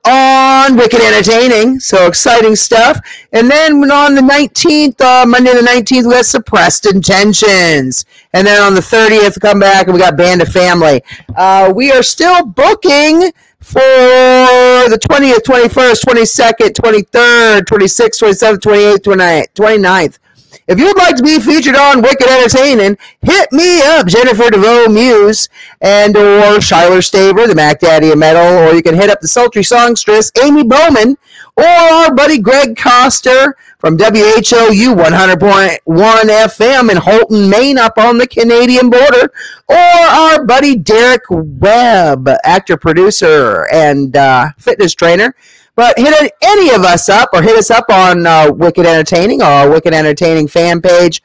on 0.08 0.76
Wicked 0.76 1.00
Entertaining. 1.00 1.80
So 1.80 2.06
exciting 2.06 2.56
stuff. 2.56 2.98
And 3.32 3.50
then 3.50 3.90
on 3.90 4.14
the 4.14 4.22
19th, 4.22 5.00
uh, 5.00 5.26
Monday 5.26 5.52
the 5.52 5.60
19th, 5.60 6.06
we 6.06 6.12
got 6.14 6.24
Suppressed 6.24 6.86
Intentions. 6.86 8.04
And 8.32 8.46
then 8.46 8.60
on 8.60 8.74
the 8.74 8.80
30th, 8.80 9.40
come 9.40 9.60
back 9.60 9.86
and 9.86 9.94
we 9.94 10.00
got 10.00 10.16
Band 10.16 10.42
of 10.42 10.48
Family. 10.48 11.02
Uh, 11.36 11.72
we 11.74 11.92
are 11.92 12.02
still 12.02 12.44
booking 12.44 13.30
for 13.60 13.80
the 14.88 14.98
20th, 14.98 15.42
21st, 15.42 16.04
22nd, 16.04 16.70
23rd, 16.70 17.60
26th, 17.62 18.22
27th, 18.22 18.58
28th, 18.58 18.98
29th, 18.98 19.46
29th. 19.54 20.18
If 20.68 20.78
you'd 20.78 20.98
like 20.98 21.16
to 21.16 21.22
be 21.22 21.40
featured 21.40 21.76
on 21.76 22.02
Wicked 22.02 22.28
Entertaining, 22.28 22.98
hit 23.22 23.50
me 23.52 23.80
up, 23.80 24.06
Jennifer 24.06 24.50
DeVoe 24.50 24.88
Muse, 24.88 25.48
and 25.80 26.14
or 26.14 26.60
Shiler 26.60 27.00
Staver, 27.00 27.48
the 27.48 27.54
Mac 27.54 27.80
Daddy 27.80 28.10
of 28.10 28.18
Metal, 28.18 28.58
or 28.58 28.74
you 28.74 28.82
can 28.82 28.94
hit 28.94 29.08
up 29.08 29.22
the 29.22 29.28
sultry 29.28 29.62
songstress 29.62 30.30
Amy 30.44 30.62
Bowman, 30.62 31.16
or 31.56 31.64
our 31.64 32.14
buddy 32.14 32.38
Greg 32.38 32.76
Coster 32.76 33.56
from 33.78 33.96
WHOU 33.96 34.94
100.1 34.94 35.78
FM 35.86 36.90
in 36.90 36.98
Houlton, 36.98 37.48
Maine, 37.48 37.78
up 37.78 37.96
on 37.96 38.18
the 38.18 38.26
Canadian 38.26 38.90
border, 38.90 39.32
or 39.70 39.76
our 39.76 40.44
buddy 40.44 40.76
Derek 40.76 41.22
Webb, 41.30 42.28
actor, 42.44 42.76
producer, 42.76 43.66
and 43.72 44.14
uh, 44.14 44.50
fitness 44.58 44.94
trainer. 44.94 45.34
But 45.78 45.96
hit 45.96 46.32
any 46.42 46.74
of 46.74 46.82
us 46.82 47.08
up 47.08 47.28
or 47.32 47.40
hit 47.40 47.56
us 47.56 47.70
up 47.70 47.84
on 47.88 48.26
uh, 48.26 48.50
Wicked 48.50 48.84
Entertaining 48.84 49.42
or 49.42 49.44
our 49.44 49.70
Wicked 49.70 49.94
Entertaining 49.94 50.48
fan 50.48 50.82
page. 50.82 51.22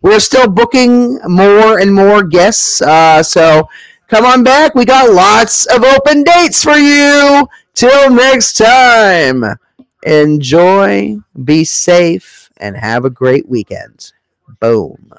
We're 0.00 0.20
still 0.20 0.48
booking 0.48 1.18
more 1.24 1.80
and 1.80 1.92
more 1.92 2.22
guests. 2.22 2.80
Uh, 2.80 3.20
so 3.24 3.68
come 4.06 4.24
on 4.24 4.44
back. 4.44 4.76
We 4.76 4.84
got 4.84 5.12
lots 5.12 5.66
of 5.66 5.82
open 5.82 6.22
dates 6.22 6.62
for 6.62 6.76
you. 6.76 7.48
Till 7.74 8.10
next 8.10 8.58
time, 8.58 9.42
enjoy, 10.04 11.16
be 11.44 11.64
safe, 11.64 12.48
and 12.58 12.76
have 12.76 13.04
a 13.04 13.10
great 13.10 13.48
weekend. 13.48 14.12
Boom. 14.60 15.12